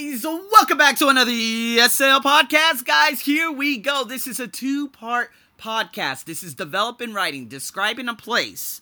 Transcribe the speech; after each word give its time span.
guys, 0.00 0.24
welcome 0.24 0.78
back 0.78 0.96
to 0.96 1.08
another 1.08 1.30
ESL 1.30 2.22
podcast, 2.22 2.86
guys. 2.86 3.20
Here 3.20 3.50
we 3.50 3.76
go. 3.76 4.02
This 4.04 4.26
is 4.26 4.40
a 4.40 4.48
two-part 4.48 5.30
podcast. 5.58 6.24
This 6.24 6.42
is 6.42 6.54
developing 6.54 7.12
writing, 7.12 7.48
describing 7.48 8.08
a 8.08 8.14
place. 8.14 8.80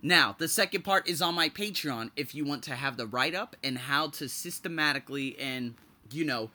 Now, 0.00 0.36
the 0.38 0.46
second 0.46 0.82
part 0.82 1.08
is 1.08 1.20
on 1.20 1.34
my 1.34 1.48
Patreon 1.48 2.10
if 2.14 2.36
you 2.36 2.44
want 2.44 2.62
to 2.64 2.76
have 2.76 2.96
the 2.96 3.06
write-up 3.06 3.56
and 3.64 3.78
how 3.78 4.08
to 4.10 4.28
systematically 4.28 5.36
and, 5.40 5.74
you 6.12 6.24
know, 6.24 6.50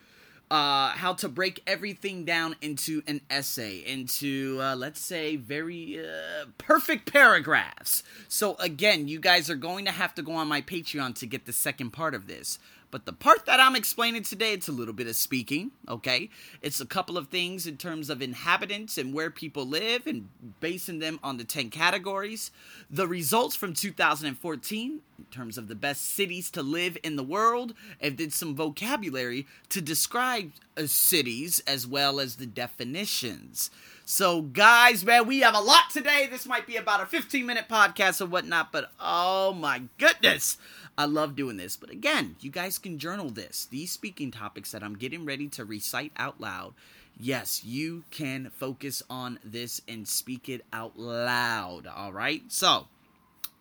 uh, 0.50 0.90
how 0.90 1.14
to 1.14 1.28
break 1.28 1.62
everything 1.68 2.24
down 2.24 2.56
into 2.62 3.02
an 3.08 3.20
essay, 3.30 3.84
into, 3.86 4.60
uh, 4.62 4.76
let's 4.76 5.02
say, 5.02 5.36
very 5.36 6.00
uh, 6.00 6.46
perfect 6.58 7.12
paragraphs. 7.12 8.04
So, 8.28 8.56
again, 8.60 9.08
you 9.08 9.20
guys 9.20 9.50
are 9.50 9.56
going 9.56 9.86
to 9.86 9.92
have 9.92 10.16
to 10.16 10.22
go 10.22 10.34
on 10.34 10.48
my 10.48 10.62
Patreon 10.62 11.16
to 11.16 11.26
get 11.26 11.46
the 11.46 11.54
second 11.54 11.92
part 11.92 12.14
of 12.14 12.28
this. 12.28 12.60
But 12.96 13.06
the 13.06 13.12
part 13.12 13.46
that 13.46 13.60
I'm 13.60 13.76
explaining 13.76 14.24
today, 14.24 14.54
it's 14.54 14.70
a 14.70 14.72
little 14.72 14.94
bit 14.94 15.08
of 15.08 15.18
speaking, 15.18 15.72
okay? 15.90 16.30
It's 16.62 16.80
a 16.80 16.86
couple 16.86 17.18
of 17.18 17.28
things 17.28 17.68
in 17.68 17.76
terms 17.76 18.10
of 18.10 18.22
inhabitants 18.22 18.98
and 18.98 19.14
where 19.14 19.30
people 19.30 19.68
live 19.68 20.08
and 20.08 20.30
basing 20.62 21.00
them 21.00 21.20
on 21.22 21.36
the 21.36 21.44
10 21.44 21.72
categories. 21.72 22.52
The 22.90 23.06
results 23.06 23.54
from 23.54 23.74
2014 23.74 25.02
in 25.18 25.26
terms 25.26 25.58
of 25.58 25.68
the 25.68 25.76
best 25.76 26.06
cities 26.06 26.50
to 26.52 26.64
live 26.64 26.98
in 27.04 27.18
the 27.18 27.24
world 27.24 27.74
and 28.00 28.16
did 28.16 28.32
some 28.32 28.56
vocabulary 28.56 29.46
to 29.68 29.82
describe 29.82 30.52
uh, 30.78 30.88
cities 30.88 31.62
as 31.68 31.86
well 31.86 32.22
as 32.22 32.38
the 32.38 32.46
definitions. 32.46 33.72
So, 34.06 34.42
guys, 34.42 35.04
man, 35.04 35.26
we 35.28 35.40
have 35.40 35.56
a 35.56 35.60
lot 35.60 35.90
today. 35.92 36.28
This 36.30 36.46
might 36.46 36.68
be 36.68 36.76
about 36.76 37.02
a 37.02 37.08
15 37.08 37.46
minute 37.46 37.66
podcast 37.70 38.22
or 38.22 38.28
whatnot, 38.28 38.72
but 38.72 38.92
oh 39.00 39.52
my 39.52 39.82
goodness. 39.98 40.58
I 40.98 41.06
love 41.06 41.36
doing 41.36 41.58
this. 41.58 41.78
But 41.78 41.90
again, 41.90 42.36
you 42.40 42.50
guys 42.50 42.78
can 42.78 43.00
journal 43.00 43.30
this. 43.30 43.68
These 43.70 43.92
speaking 43.92 44.32
topics 44.32 44.72
that 44.72 44.84
I'm 44.84 44.98
getting 44.98 45.26
ready 45.26 45.48
to 45.50 45.66
recite 45.66 46.12
out 46.18 46.40
loud. 46.40 46.74
Yes, 47.20 47.64
you 47.64 48.04
can 48.12 48.50
focus 48.50 49.02
on 49.10 49.40
this 49.44 49.82
and 49.88 50.08
speak 50.08 50.50
it 50.50 50.66
out 50.74 50.98
loud. 50.98 51.88
All 51.88 52.12
right. 52.12 52.44
So, 52.50 52.88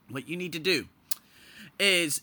what 0.08 0.28
you 0.28 0.36
need 0.36 0.53
to 0.53 0.58
do 0.58 0.86
is 1.78 2.23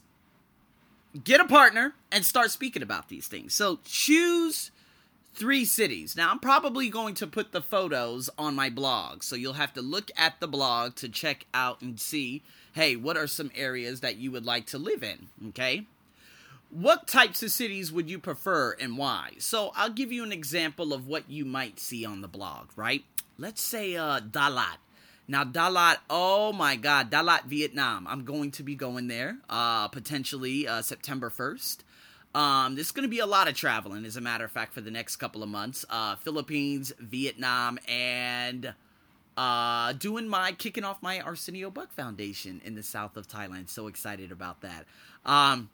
get 1.24 1.40
a 1.40 1.46
partner 1.46 1.94
and 2.12 2.26
start 2.26 2.52
speaking 2.52 2.84
about 2.84 3.10
these 3.10 3.28
things. 3.28 3.54
So, 3.54 3.80
choose 3.86 4.72
three 5.34 5.66
cities. 5.66 6.16
Now, 6.16 6.32
I'm 6.32 6.40
probably 6.40 6.90
going 6.90 7.16
to 7.16 7.28
put 7.28 7.52
the 7.52 7.62
photos 7.62 8.30
on 8.38 8.56
my 8.56 8.70
blog. 8.70 9.24
So, 9.24 9.36
you'll 9.36 9.54
have 9.54 9.74
to 9.74 9.82
look 9.82 10.12
at 10.18 10.40
the 10.40 10.48
blog 10.48 10.96
to 10.96 11.10
check 11.10 11.46
out 11.54 11.82
and 11.82 12.00
see 12.00 12.44
hey, 12.74 12.96
what 12.96 13.18
are 13.18 13.28
some 13.28 13.52
areas 13.56 14.02
that 14.02 14.18
you 14.18 14.32
would 14.32 14.46
like 14.46 14.66
to 14.68 14.78
live 14.78 15.04
in? 15.04 15.28
Okay. 15.50 15.86
What 16.70 17.08
types 17.08 17.44
of 17.44 17.52
cities 17.52 17.92
would 17.92 18.10
you 18.10 18.18
prefer 18.18 18.72
and 18.80 18.98
why? 18.98 19.32
So 19.40 19.72
I'll 19.76 19.90
give 19.90 20.12
you 20.12 20.24
an 20.24 20.32
example 20.32 20.94
of 20.94 21.06
what 21.06 21.30
you 21.30 21.44
might 21.44 21.80
see 21.80 22.06
on 22.06 22.22
the 22.22 22.30
blog, 22.30 22.70
right? 22.78 23.04
Let's 23.38 23.62
say 23.62 23.98
uh, 23.98 24.22
Dalat. 24.22 24.78
Now, 25.28 25.44
Dalat, 25.44 25.98
oh 26.10 26.54
my 26.54 26.78
God, 26.78 27.12
Dalat, 27.12 27.44
Vietnam. 27.46 28.08
I'm 28.08 28.24
going 28.24 28.52
to 28.52 28.64
be 28.64 28.76
going 28.76 29.08
there 29.08 29.38
uh, 29.50 29.90
potentially 29.90 30.68
uh, 30.68 30.82
September 30.82 31.30
1st. 31.30 31.80
Um, 32.34 32.76
there's 32.76 32.92
going 32.92 33.04
to 33.04 33.10
be 33.10 33.20
a 33.20 33.26
lot 33.26 33.48
of 33.48 33.56
traveling, 33.56 34.06
as 34.06 34.16
a 34.16 34.22
matter 34.22 34.46
of 34.46 34.52
fact, 34.52 34.74
for 34.74 34.82
the 34.82 34.92
next 34.92 35.18
couple 35.18 35.44
of 35.44 35.50
months. 35.50 35.84
Uh, 35.90 36.16
Philippines, 36.16 36.94
Vietnam, 37.00 37.78
and 37.88 38.74
uh, 39.36 39.94
doing 39.94 40.28
my 40.28 40.54
kicking 40.54 40.84
off 40.84 41.02
my 41.02 41.20
Arsenio 41.20 41.70
Buck 41.70 41.92
Foundation 41.92 42.62
in 42.64 42.76
the 42.76 42.84
south 42.84 43.18
of 43.18 43.28
Thailand. 43.28 43.70
So 43.70 43.88
excited 43.88 44.32
about 44.32 44.62
that. 44.62 44.86
Um, 45.26 45.70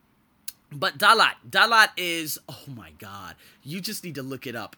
but 0.72 0.97
Dalat, 0.97 1.36
Dalat 1.49 1.89
is 1.95 2.39
oh 2.49 2.64
my 2.67 2.92
god, 2.97 3.36
you 3.64 3.80
just 3.80 4.03
need 4.03 4.16
to 4.16 4.23
look 4.23 4.47
it 4.47 4.55
up 4.55 4.75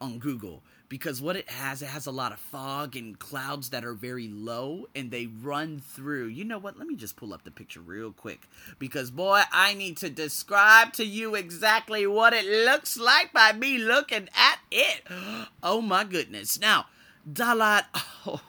on 0.00 0.18
Google 0.18 0.62
because 0.90 1.22
what 1.22 1.36
it 1.36 1.48
has, 1.48 1.80
it 1.82 1.86
has 1.86 2.04
a 2.06 2.10
lot 2.10 2.32
of 2.32 2.38
fog 2.40 2.96
and 2.96 3.16
clouds 3.18 3.70
that 3.70 3.84
are 3.84 3.94
very 3.94 4.28
low 4.28 4.88
and 4.94 5.10
they 5.12 5.26
run 5.26 5.78
through. 5.78 6.26
You 6.26 6.44
know 6.44 6.58
what? 6.58 6.76
Let 6.76 6.88
me 6.88 6.96
just 6.96 7.16
pull 7.16 7.32
up 7.32 7.44
the 7.44 7.50
picture 7.52 7.80
real 7.80 8.10
quick 8.12 8.48
because 8.78 9.10
boy, 9.12 9.42
I 9.52 9.72
need 9.72 9.96
to 9.98 10.10
describe 10.10 10.92
to 10.94 11.04
you 11.06 11.36
exactly 11.36 12.06
what 12.08 12.32
it 12.34 12.44
looks 12.44 12.98
like 12.98 13.32
by 13.32 13.52
me 13.52 13.78
looking 13.78 14.28
at 14.34 14.58
it. 14.70 15.02
Oh 15.62 15.80
my 15.80 16.04
goodness. 16.04 16.60
Now, 16.60 16.86
Dalat. 17.30 17.84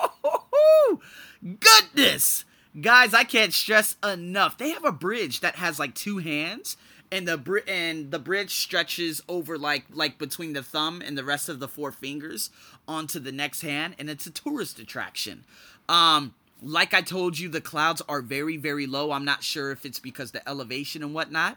Oh, 0.00 1.00
goodness. 1.42 2.44
Guys, 2.80 3.12
I 3.12 3.24
can't 3.24 3.52
stress 3.52 3.96
enough. 4.04 4.56
They 4.56 4.70
have 4.70 4.84
a 4.84 4.92
bridge 4.92 5.40
that 5.40 5.56
has 5.56 5.78
like 5.78 5.94
two 5.94 6.18
hands 6.18 6.76
and 7.10 7.26
the 7.26 7.36
br- 7.36 7.58
and 7.66 8.10
the 8.10 8.18
bridge 8.18 8.54
stretches 8.54 9.22
over 9.28 9.58
like 9.58 9.84
like 9.90 10.18
between 10.18 10.52
the 10.52 10.62
thumb 10.62 11.02
and 11.04 11.16
the 11.16 11.24
rest 11.24 11.48
of 11.48 11.60
the 11.60 11.68
four 11.68 11.92
fingers 11.92 12.50
onto 12.86 13.18
the 13.18 13.32
next 13.32 13.62
hand 13.62 13.94
and 13.98 14.10
it's 14.10 14.26
a 14.26 14.30
tourist 14.30 14.78
attraction. 14.78 15.44
Um 15.88 16.34
like 16.60 16.92
I 16.92 17.02
told 17.02 17.38
you 17.38 17.48
the 17.48 17.60
clouds 17.60 18.02
are 18.08 18.20
very 18.20 18.56
very 18.56 18.86
low. 18.86 19.12
I'm 19.12 19.24
not 19.24 19.42
sure 19.42 19.70
if 19.70 19.84
it's 19.84 20.00
because 20.00 20.32
the 20.32 20.46
elevation 20.48 21.02
and 21.02 21.14
whatnot. 21.14 21.56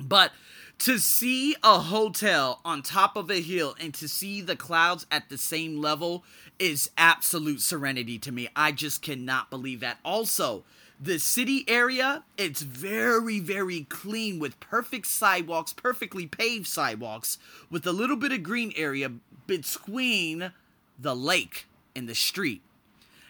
But 0.00 0.32
to 0.80 0.98
see 0.98 1.56
a 1.64 1.80
hotel 1.80 2.60
on 2.64 2.82
top 2.82 3.16
of 3.16 3.30
a 3.30 3.40
hill 3.40 3.74
and 3.80 3.92
to 3.94 4.08
see 4.08 4.40
the 4.40 4.54
clouds 4.54 5.06
at 5.10 5.28
the 5.28 5.38
same 5.38 5.80
level 5.80 6.24
is 6.58 6.90
absolute 6.96 7.60
serenity 7.60 8.18
to 8.20 8.30
me. 8.30 8.48
I 8.54 8.70
just 8.72 9.02
cannot 9.02 9.50
believe 9.50 9.80
that. 9.80 9.98
Also, 10.04 10.64
the 11.00 11.18
city 11.18 11.64
area, 11.68 12.24
it's 12.36 12.62
very, 12.62 13.38
very 13.38 13.84
clean 13.84 14.38
with 14.38 14.58
perfect 14.60 15.06
sidewalks, 15.06 15.72
perfectly 15.72 16.26
paved 16.26 16.66
sidewalks, 16.66 17.38
with 17.70 17.86
a 17.86 17.92
little 17.92 18.16
bit 18.16 18.32
of 18.32 18.42
green 18.42 18.72
area 18.76 19.12
between 19.46 20.52
the 20.98 21.14
lake 21.14 21.66
and 21.94 22.08
the 22.08 22.14
street 22.14 22.62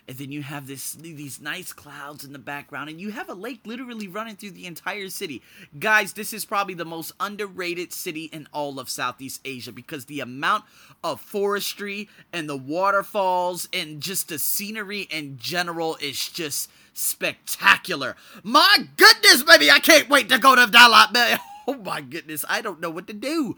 and 0.09 0.17
then 0.17 0.33
you 0.33 0.43
have 0.43 0.67
this 0.67 0.95
these 0.95 1.41
nice 1.41 1.73
clouds 1.73 2.25
in 2.25 2.33
the 2.33 2.39
background 2.39 2.89
and 2.89 3.01
you 3.01 3.11
have 3.11 3.29
a 3.29 3.35
lake 3.35 3.61
literally 3.65 4.09
running 4.09 4.35
through 4.35 4.51
the 4.51 4.67
entire 4.67 5.09
city 5.09 5.43
guys 5.79 6.15
this 6.15 6.33
is 6.33 6.45
probably 6.45 6.75
the 6.75 6.85
most 6.85 7.13
underrated 7.21 7.93
city 7.93 8.25
in 8.33 8.49
all 8.53 8.81
of 8.81 8.89
southeast 8.89 9.41
asia 9.45 9.71
because 9.71 10.07
the 10.07 10.21
amount 10.21 10.65
of 11.05 11.21
forestry 11.21 12.09
and 12.33 12.49
the 12.49 12.57
waterfalls 12.57 13.69
and 13.73 14.01
just 14.01 14.29
the 14.29 14.39
scenery 14.39 15.03
in 15.03 15.37
general 15.37 15.97
is 16.01 16.29
just 16.29 16.71
spectacular 16.95 18.17
my 18.43 18.89
goodness 18.97 19.43
baby 19.43 19.71
i 19.71 19.79
can't 19.79 20.09
wait 20.09 20.29
to 20.29 20.39
go 20.39 20.55
to 20.55 20.63
dalat 20.63 21.13
man 21.13 21.39
oh 21.69 21.75
my 21.75 22.01
goodness 22.01 22.45
i 22.49 22.61
don't 22.61 22.81
know 22.81 22.91
what 22.91 23.07
to 23.07 23.13
do 23.13 23.57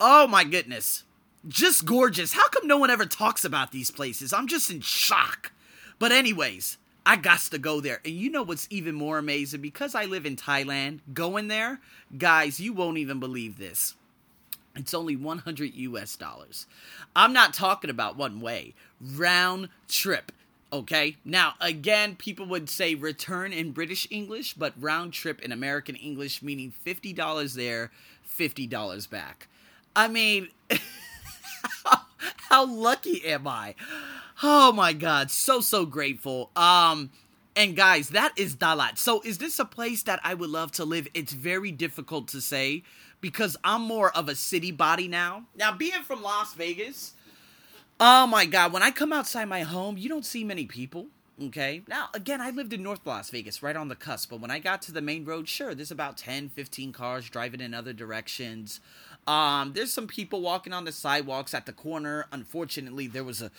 oh 0.00 0.26
my 0.26 0.44
goodness 0.44 1.02
just 1.48 1.84
gorgeous. 1.86 2.32
How 2.32 2.48
come 2.48 2.66
no 2.66 2.76
one 2.76 2.90
ever 2.90 3.06
talks 3.06 3.44
about 3.44 3.70
these 3.70 3.92
places? 3.92 4.32
I'm 4.32 4.48
just 4.48 4.68
in 4.68 4.80
shock. 4.80 5.52
But 5.98 6.12
anyways, 6.12 6.78
I 7.04 7.16
got 7.16 7.40
to 7.40 7.58
go 7.58 7.80
there. 7.80 8.00
And 8.04 8.14
you 8.14 8.30
know 8.30 8.42
what's 8.42 8.66
even 8.70 8.94
more 8.94 9.18
amazing? 9.18 9.60
Because 9.60 9.94
I 9.94 10.04
live 10.04 10.26
in 10.26 10.36
Thailand, 10.36 11.00
going 11.14 11.48
there, 11.48 11.80
guys, 12.18 12.60
you 12.60 12.72
won't 12.72 12.98
even 12.98 13.20
believe 13.20 13.58
this. 13.58 13.94
It's 14.74 14.92
only 14.92 15.16
100 15.16 15.74
US 15.74 16.16
dollars. 16.16 16.66
I'm 17.14 17.32
not 17.32 17.54
talking 17.54 17.90
about 17.90 18.16
one 18.16 18.40
way, 18.40 18.74
round 19.00 19.68
trip. 19.88 20.32
Okay, 20.72 21.16
now 21.24 21.54
again, 21.60 22.16
people 22.16 22.44
would 22.46 22.68
say 22.68 22.94
return 22.94 23.52
in 23.52 23.70
British 23.70 24.06
English, 24.10 24.54
but 24.54 24.74
round 24.78 25.12
trip 25.12 25.40
in 25.40 25.52
American 25.52 25.94
English, 25.94 26.42
meaning 26.42 26.72
$50 26.84 27.54
there, 27.54 27.90
$50 28.28 29.08
back. 29.08 29.48
I 29.94 30.08
mean, 30.08 30.48
how 32.50 32.66
lucky 32.66 33.24
am 33.24 33.46
I? 33.46 33.74
Oh 34.42 34.72
my 34.72 34.92
god, 34.92 35.30
so 35.30 35.60
so 35.60 35.86
grateful. 35.86 36.50
Um 36.56 37.10
and 37.54 37.74
guys, 37.74 38.10
that 38.10 38.32
is 38.36 38.54
Dalat. 38.54 38.98
So 38.98 39.22
is 39.22 39.38
this 39.38 39.58
a 39.58 39.64
place 39.64 40.02
that 40.02 40.20
I 40.22 40.34
would 40.34 40.50
love 40.50 40.72
to 40.72 40.84
live? 40.84 41.08
It's 41.14 41.32
very 41.32 41.72
difficult 41.72 42.28
to 42.28 42.40
say 42.40 42.82
because 43.20 43.56
I'm 43.64 43.82
more 43.82 44.14
of 44.14 44.28
a 44.28 44.34
city 44.34 44.72
body 44.72 45.08
now. 45.08 45.44
Now 45.54 45.72
being 45.72 46.02
from 46.02 46.22
Las 46.22 46.52
Vegas, 46.54 47.14
oh 47.98 48.26
my 48.26 48.44
god, 48.44 48.72
when 48.72 48.82
I 48.82 48.90
come 48.90 49.12
outside 49.12 49.46
my 49.46 49.62
home, 49.62 49.96
you 49.96 50.08
don't 50.08 50.26
see 50.26 50.44
many 50.44 50.66
people. 50.66 51.06
Okay. 51.42 51.82
Now, 51.86 52.08
again, 52.14 52.40
I 52.40 52.48
lived 52.50 52.72
in 52.72 52.82
North 52.82 53.04
Las 53.04 53.28
Vegas, 53.28 53.62
right 53.62 53.76
on 53.76 53.88
the 53.88 53.94
cusp. 53.94 54.30
But 54.30 54.40
when 54.40 54.50
I 54.50 54.58
got 54.58 54.80
to 54.82 54.92
the 54.92 55.02
main 55.02 55.24
road, 55.24 55.48
sure, 55.48 55.74
there's 55.74 55.90
about 55.90 56.16
10, 56.16 56.48
15 56.48 56.92
cars 56.92 57.28
driving 57.28 57.60
in 57.60 57.74
other 57.74 57.92
directions. 57.92 58.80
Um, 59.26 59.72
there's 59.74 59.92
some 59.92 60.06
people 60.06 60.40
walking 60.40 60.72
on 60.72 60.84
the 60.84 60.92
sidewalks 60.92 61.52
at 61.52 61.66
the 61.66 61.72
corner. 61.74 62.26
Unfortunately, 62.32 63.06
there 63.06 63.24
was 63.24 63.42
a 63.42 63.50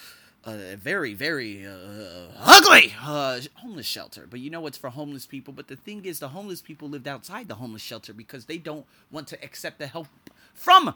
a 0.47 0.75
very 0.75 1.13
very 1.13 1.65
uh, 1.65 2.31
ugly 2.39 2.94
uh, 3.01 3.39
homeless 3.55 3.85
shelter. 3.85 4.27
But 4.29 4.39
you 4.39 4.49
know 4.49 4.65
it's 4.67 4.77
for 4.77 4.89
homeless 4.89 5.25
people? 5.25 5.53
But 5.53 5.67
the 5.67 5.75
thing 5.75 6.05
is 6.05 6.19
the 6.19 6.29
homeless 6.29 6.61
people 6.61 6.89
lived 6.89 7.07
outside 7.07 7.47
the 7.47 7.55
homeless 7.55 7.81
shelter 7.81 8.13
because 8.13 8.45
they 8.45 8.57
don't 8.57 8.85
want 9.11 9.27
to 9.27 9.44
accept 9.44 9.79
the 9.79 9.88
help 9.88 10.07
from 10.53 10.95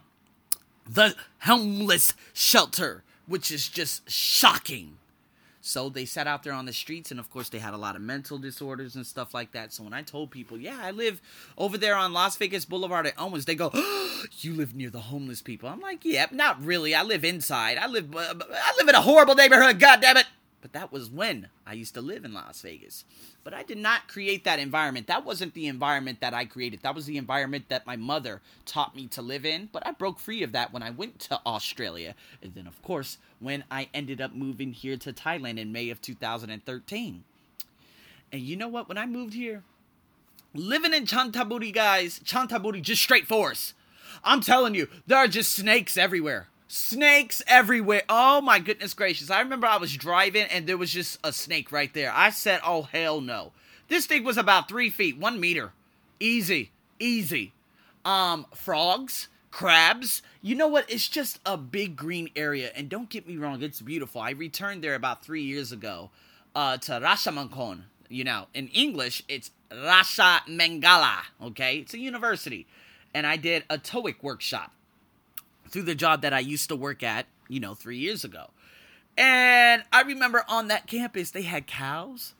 the 0.90 1.16
homeless 1.42 2.14
shelter 2.34 3.04
which 3.28 3.52
is 3.52 3.70
just 3.70 4.10
shocking 4.10 4.98
So 5.62 5.90
they 5.90 6.06
sat 6.06 6.28
out 6.28 6.44
there 6.44 6.54
on 6.54 6.66
the 6.66 6.74
streets, 6.74 7.12
and 7.12 7.20
of 7.20 7.30
course, 7.30 7.50
they 7.50 7.60
had 7.60 7.74
a 7.74 7.78
lot 7.78 7.96
of 7.96 8.02
mental 8.02 8.40
disorders 8.40 8.96
and 8.96 9.06
stuff 9.06 9.34
like 9.34 9.52
that. 9.52 9.72
So 9.72 9.84
when 9.84 9.94
I 9.94 10.02
told 10.02 10.32
people, 10.32 10.58
yeah, 10.58 10.80
I 10.82 10.92
live 10.92 11.22
over 11.58 11.78
there 11.78 11.96
on 11.96 12.14
Las 12.14 12.36
Vegas 12.38 12.66
Boulevard 12.66 13.06
at 13.08 13.14
Owens, 13.18 13.46
they 13.46 13.56
go, 13.56 13.70
oh, 13.74 14.24
you 14.40 14.54
live 14.54 14.76
near 14.76 14.90
the 14.90 15.00
homeless 15.00 15.42
people. 15.42 15.70
I'm 15.70 15.80
like, 15.80 16.04
yeah, 16.04 16.26
not 16.32 16.64
really. 16.64 16.96
I 16.96 17.04
live 17.04 17.24
inside. 17.24 17.78
I 17.78 17.88
live, 17.88 18.16
uh, 18.16 18.34
I 18.40 18.74
live 18.80 18.90
in 18.90 18.96
a 18.96 19.02
horrible 19.02 19.36
neighborhood. 19.36 19.80
God 19.80 20.02
damn 20.02 20.18
it. 20.18 20.26
But 20.62 20.74
that 20.74 20.92
was 20.92 21.10
when 21.10 21.50
I 21.66 21.74
used 21.74 21.96
to 21.96 22.02
live 22.02 22.24
in 22.24 22.34
Las 22.34 22.62
Vegas. 22.62 23.04
But 23.44 23.54
I 23.54 23.64
did 23.64 23.80
not 23.80 24.08
create 24.08 24.44
that 24.44 24.60
environment. 24.60 25.08
That 25.08 25.26
wasn't 25.26 25.56
the 25.56 25.68
environment 25.68 26.22
that 26.22 26.36
I 26.36 26.46
created. 26.46 26.82
That 26.84 26.94
was 26.94 27.08
the 27.08 27.18
environment 27.18 27.66
that 27.70 27.88
my 27.88 27.96
mother 27.96 28.42
taught 28.66 28.96
me 28.96 29.08
to 29.08 29.22
live 29.22 29.46
in. 29.46 29.70
But 29.72 29.86
I 29.86 29.92
broke 29.92 30.20
free 30.20 30.44
of 30.44 30.52
that 30.52 30.72
when 30.72 30.84
I 30.84 30.92
went 30.92 31.20
to 31.20 31.42
Australia. 31.46 32.14
And 32.44 32.54
then, 32.54 32.68
of 32.68 32.82
course, 32.84 33.18
when 33.40 33.64
I 33.72 33.90
ended 33.94 34.22
up 34.22 34.34
moving 34.34 34.74
here 34.74 34.98
to 34.98 35.12
Thailand 35.12 35.58
in 35.58 35.72
May 35.72 35.90
of 35.90 36.02
2013. 36.02 37.24
And 38.32 38.42
you 38.42 38.56
know 38.56 38.68
what? 38.68 38.88
When 38.88 39.00
I 39.00 39.08
moved 39.08 39.34
here, 39.34 39.64
living 40.54 40.94
in 40.94 41.06
Chantaburi, 41.06 41.74
guys, 41.74 42.20
Chantaburi, 42.20 42.82
just 42.82 43.02
straight 43.02 43.28
forest. 43.28 43.74
I'm 44.24 44.42
telling 44.42 44.76
you, 44.76 44.88
there 45.08 45.18
are 45.18 45.28
just 45.28 45.54
snakes 45.54 45.98
everywhere 45.98 46.48
snakes 46.72 47.44
everywhere. 47.48 48.04
Oh 48.08 48.40
my 48.40 48.60
goodness 48.60 48.94
gracious. 48.94 49.30
I 49.30 49.42
remember 49.42 49.68
I 49.68 49.78
was 49.78 49.96
driving 49.96 50.44
and 50.44 50.66
there 50.66 50.78
was 50.78 50.92
just 50.92 51.20
a 51.24 51.34
snake 51.34 51.72
right 51.72 51.94
there. 51.94 52.12
I 52.16 52.30
said, 52.30 52.62
oh 52.66 52.84
hell 52.84 53.20
no. 53.20 53.52
This 53.90 54.06
thing 54.06 54.24
was 54.24 54.38
about 54.38 54.70
three 54.70 54.90
feet, 54.90 55.18
one 55.18 55.40
meter. 55.40 55.74
Easy, 56.20 56.72
easy. 56.98 57.52
Um, 58.06 58.46
frogs, 58.56 59.28
crabs. 59.52 60.22
You 60.42 60.56
know 60.56 60.70
what? 60.70 60.90
It's 60.90 61.10
just 61.10 61.40
a 61.46 61.58
big 61.58 61.98
green 61.98 62.30
area. 62.38 62.72
And 62.74 62.88
don't 62.88 63.10
get 63.10 63.28
me 63.28 63.36
wrong, 63.36 63.62
it's 63.62 63.82
beautiful. 63.82 64.22
I 64.22 64.32
returned 64.32 64.82
there 64.82 64.96
about 64.96 65.26
three 65.26 65.44
years 65.44 65.74
ago 65.74 66.10
uh, 66.56 66.78
to 66.78 66.94
Rashomangkon. 66.94 67.82
You 68.08 68.24
know, 68.24 68.48
in 68.54 68.70
English, 68.70 69.24
it's 69.28 69.52
Rasha 69.70 70.40
Mangala. 70.48 71.18
Okay? 71.44 71.78
It's 71.80 71.94
a 71.94 72.00
university. 72.00 72.66
And 73.14 73.28
I 73.28 73.36
did 73.36 73.66
a 73.70 73.78
TOEIC 73.78 74.24
workshop 74.24 74.72
through 75.72 75.84
the 75.84 75.96
job 75.96 76.22
that 76.22 76.34
I 76.34 76.40
used 76.40 76.70
to 76.70 76.76
work 76.76 77.02
at, 77.02 77.26
you 77.48 77.60
know, 77.60 77.74
three 77.74 77.98
years 77.98 78.24
ago. 78.24 78.52
And 79.18 79.84
I 79.92 80.02
remember 80.02 80.44
on 80.48 80.68
that 80.68 80.88
campus, 80.88 81.32
they 81.32 81.42
had 81.44 81.68
cows 81.68 82.34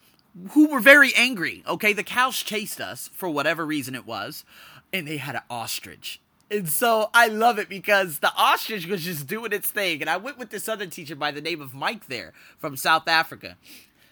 who 0.52 0.68
were 0.68 0.80
very 0.80 1.14
angry. 1.16 1.64
Okay, 1.68 1.94
the 1.94 2.04
cows 2.04 2.38
chased 2.38 2.80
us 2.80 3.10
for 3.14 3.30
whatever 3.30 3.66
reason 3.66 3.96
it 3.96 4.06
was, 4.06 4.46
and 4.94 5.08
they 5.08 5.18
had 5.18 5.36
an 5.36 5.42
ostrich. 5.50 6.22
And 6.50 6.68
so 6.70 7.10
I 7.14 7.28
love 7.28 7.60
it 7.60 7.70
because 7.70 8.20
the 8.20 8.34
ostrich 8.36 8.86
was 8.86 9.06
just 9.06 9.26
doing 9.26 9.54
its 9.54 9.70
thing. 9.70 10.02
And 10.02 10.10
I 10.10 10.18
went 10.18 10.38
with 10.38 10.50
this 10.50 10.68
other 10.68 10.86
teacher 10.86 11.16
by 11.16 11.32
the 11.32 11.42
name 11.42 11.62
of 11.62 11.74
Mike 11.74 12.08
there 12.08 12.34
from 12.60 12.76
South 12.76 13.08
Africa. 13.08 13.56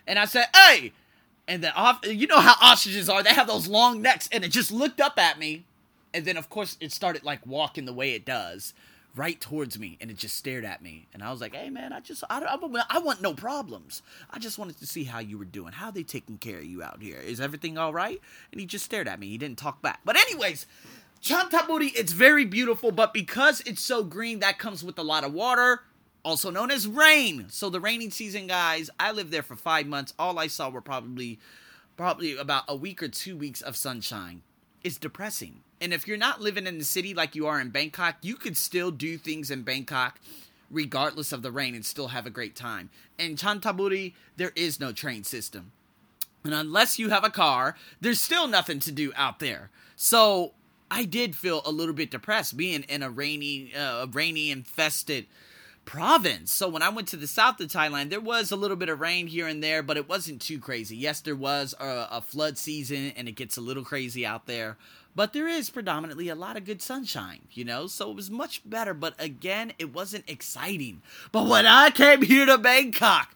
And 0.07 0.18
I 0.18 0.25
said, 0.25 0.48
hey, 0.56 0.94
and 1.50 1.62
the 1.63 1.74
off, 1.74 2.00
you 2.06 2.27
know 2.27 2.39
how 2.39 2.56
ostriches 2.62 3.10
are. 3.10 3.22
They 3.24 3.33
have 3.33 3.48
those 3.48 3.68
long 3.68 4.01
necks. 4.01 4.30
And 4.31 4.45
it 4.45 4.51
just 4.51 4.72
looked 4.72 5.01
up 5.01 5.19
at 5.19 5.38
me. 5.38 5.65
And 6.13 6.24
then, 6.24 6.38
of 6.38 6.50
course, 6.50 6.77
it 6.80 6.94
started 6.94 7.24
like 7.24 7.45
walking 7.45 7.86
the 7.86 7.94
way 7.94 8.13
it 8.13 8.25
does 8.25 8.74
right 9.16 9.40
towards 9.40 9.80
me 9.80 9.98
and 10.00 10.12
it 10.12 10.18
just 10.18 10.36
stared 10.36 10.66
at 10.66 10.82
me. 10.82 11.08
And 11.14 11.24
i 11.24 11.32
was 11.32 11.42
like 11.42 11.56
hey 11.56 11.70
man 11.70 11.94
i 11.94 12.00
just 12.00 12.24
I, 12.30 12.40
I, 12.40 12.84
I, 12.90 13.00
want 13.00 13.22
no 13.22 13.34
problems. 13.34 14.02
I 14.30 14.40
just 14.40 14.58
wanted 14.58 14.78
to 14.80 14.88
see 14.88 15.04
how 15.04 15.20
you 15.20 15.38
were 15.38 15.46
doing. 15.46 15.74
How 15.74 15.92
they 15.92 16.04
taking 16.04 16.38
care 16.38 16.60
of 16.60 16.66
you 16.66 16.84
out 16.84 17.02
here? 17.02 17.18
Is 17.18 17.40
everything 17.40 17.78
all 17.78 17.94
right? 17.94 18.22
And 18.52 18.62
he 18.62 18.68
just 18.68 18.86
stared 18.86 19.08
at 19.08 19.20
me. 19.20 19.28
He 19.28 19.38
didn't 19.38 19.58
talk 19.58 19.82
back. 19.82 20.02
But 20.06 20.18
anyways 20.18 20.68
chantaburi 21.22 21.92
it's 21.96 22.14
very 22.14 22.46
beautiful 22.46 22.92
but 22.92 23.14
because 23.14 23.60
it's 23.66 23.82
so 23.82 24.06
green 24.06 24.40
that 24.40 24.58
comes 24.58 24.86
with 24.86 24.98
a 24.98 25.04
lot 25.04 25.26
of 25.26 25.34
water 25.34 25.82
also 26.24 26.50
known 26.50 26.72
as 26.72 26.88
rain. 26.88 27.46
So 27.50 27.70
the 27.70 27.80
raining 27.80 28.12
season 28.12 28.48
guys 28.48 28.90
i 29.00 29.12
lived 29.12 29.32
there 29.32 29.44
for 29.44 29.56
five 29.56 29.88
months. 29.88 30.14
All 30.20 30.40
i 30.40 30.48
saw 30.48 30.70
were 30.70 30.82
probably 30.82 31.40
probably 31.98 32.38
about 32.38 32.64
a 32.70 32.76
week 32.76 33.04
or 33.04 33.10
two 33.10 33.36
weeks 33.36 33.62
of 33.62 33.76
sunshine 33.76 34.42
it's 34.84 34.98
depressing 34.98 35.62
and 35.81 35.94
if 35.94 36.08
you're 36.08 36.18
not 36.18 36.42
living 36.42 36.68
in 36.68 36.78
the 36.78 36.84
city 36.84 37.14
like 37.14 37.36
you 37.36 37.48
are 37.48 37.60
in 37.60 37.70
Bangkok, 37.70 38.18
you 38.22 38.36
could 38.36 38.58
still 38.58 38.92
do 38.92 39.18
things 39.18 39.50
in 39.50 39.64
Bangkok 39.64 40.20
regardless 40.70 41.31
of 41.31 41.42
the 41.42 41.52
rain 41.52 41.74
and 41.74 41.86
still 41.86 42.10
have 42.10 42.26
a 42.26 42.31
great 42.31 42.56
time. 42.56 42.90
In 43.18 43.36
Chantaburi, 43.36 44.14
there 44.38 44.52
is 44.56 44.80
no 44.80 44.92
train 44.92 45.24
system. 45.24 45.72
And 46.44 46.54
unless 46.54 47.00
you 47.00 47.10
have 47.10 47.24
a 47.24 47.30
car, 47.30 47.76
there's 48.00 48.22
still 48.22 48.48
nothing 48.48 48.80
to 48.81 48.92
do 48.92 49.12
out 49.16 49.40
there. 49.40 49.72
So 49.96 50.54
I 50.92 51.06
did 51.06 51.36
feel 51.36 51.62
a 51.66 51.72
little 51.72 51.94
bit 51.94 52.12
depressed 52.12 52.56
being 52.56 52.84
in 52.84 53.02
a 53.02 53.10
rainy, 53.10 53.74
uh, 53.75 54.06
rainy 54.12 54.52
infested 54.52 55.25
province. 55.89 56.53
So 56.53 56.69
when 56.69 56.83
I 56.83 56.89
went 56.89 57.07
to 57.07 57.18
the 57.18 57.25
south 57.25 57.59
of 57.59 57.68
Thailand, 57.68 58.12
there 58.12 58.21
was 58.21 58.51
a 58.51 58.56
little 58.56 58.77
bit 58.77 58.89
of 58.89 59.00
rain 59.00 59.25
here 59.25 59.47
and 59.47 59.63
there, 59.63 59.81
but 59.81 59.97
it 59.97 60.07
wasn't 60.07 60.39
too 60.39 60.59
crazy. 60.59 60.95
Yes, 60.95 61.19
there 61.21 61.36
was 61.36 61.74
a, 61.80 62.07
a 62.12 62.21
flood 62.21 62.59
season 62.59 63.12
and 63.18 63.27
it 63.27 63.31
gets 63.31 63.57
a 63.57 63.62
little 63.62 63.83
crazy 63.83 64.24
out 64.24 64.45
there 64.45 64.77
but 65.15 65.33
there 65.33 65.47
is 65.47 65.69
predominantly 65.69 66.30
a 66.30 66.36
lot 66.36 66.56
of 66.56 66.63
good 66.63 66.81
sunshine, 66.81 67.41
you 67.51 67.65
know? 67.65 67.88
So 67.88 68.09
it 68.09 68.15
was 68.15 68.30
much 68.30 68.62
better, 68.63 68.94
but 68.94 69.15
again, 69.19 69.74
it 69.77 69.91
wasn't 69.94 70.30
exciting. 70.30 71.01
But 71.33 71.47
when 71.47 71.65
I 71.65 71.89
came 71.89 72.21
here 72.21 72.45
to 72.45 72.57
Bangkok, 72.57 73.36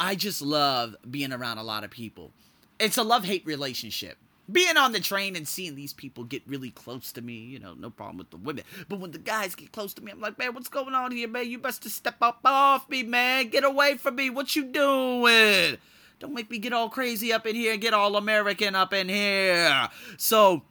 I 0.00 0.14
just 0.16 0.42
love 0.42 0.96
being 1.08 1.32
around 1.32 1.58
a 1.58 1.62
lot 1.62 1.84
of 1.84 1.90
people. 1.90 2.32
It's 2.80 2.96
a 2.96 3.04
love 3.04 3.24
hate 3.24 3.46
relationship. 3.46 4.16
Being 4.50 4.76
on 4.76 4.92
the 4.92 5.00
train 5.00 5.36
and 5.36 5.46
seeing 5.46 5.76
these 5.76 5.92
people 5.92 6.24
get 6.24 6.42
really 6.46 6.70
close 6.70 7.12
to 7.12 7.22
me, 7.22 7.34
you 7.34 7.58
know, 7.58 7.74
no 7.74 7.90
problem 7.90 8.18
with 8.18 8.30
the 8.30 8.36
women. 8.36 8.64
But 8.88 8.98
when 8.98 9.12
the 9.12 9.18
guys 9.18 9.54
get 9.54 9.72
close 9.72 9.94
to 9.94 10.02
me, 10.02 10.10
I'm 10.10 10.20
like, 10.20 10.38
man, 10.38 10.52
what's 10.52 10.68
going 10.68 10.94
on 10.94 11.12
here, 11.12 11.28
man? 11.28 11.48
You 11.48 11.58
best 11.58 11.82
to 11.84 11.90
step 11.90 12.16
up 12.20 12.40
off 12.44 12.88
me, 12.88 13.02
man. 13.02 13.48
Get 13.48 13.64
away 13.64 13.96
from 13.96 14.16
me. 14.16 14.30
What 14.30 14.56
you 14.56 14.64
doing? 14.64 15.78
Don't 16.18 16.34
make 16.34 16.50
me 16.50 16.58
get 16.58 16.72
all 16.72 16.88
crazy 16.88 17.32
up 17.32 17.46
in 17.46 17.56
here 17.56 17.76
get 17.76 17.94
all 17.94 18.16
American 18.16 18.74
up 18.74 18.92
in 18.92 19.08
here. 19.08 19.88
So 20.16 20.62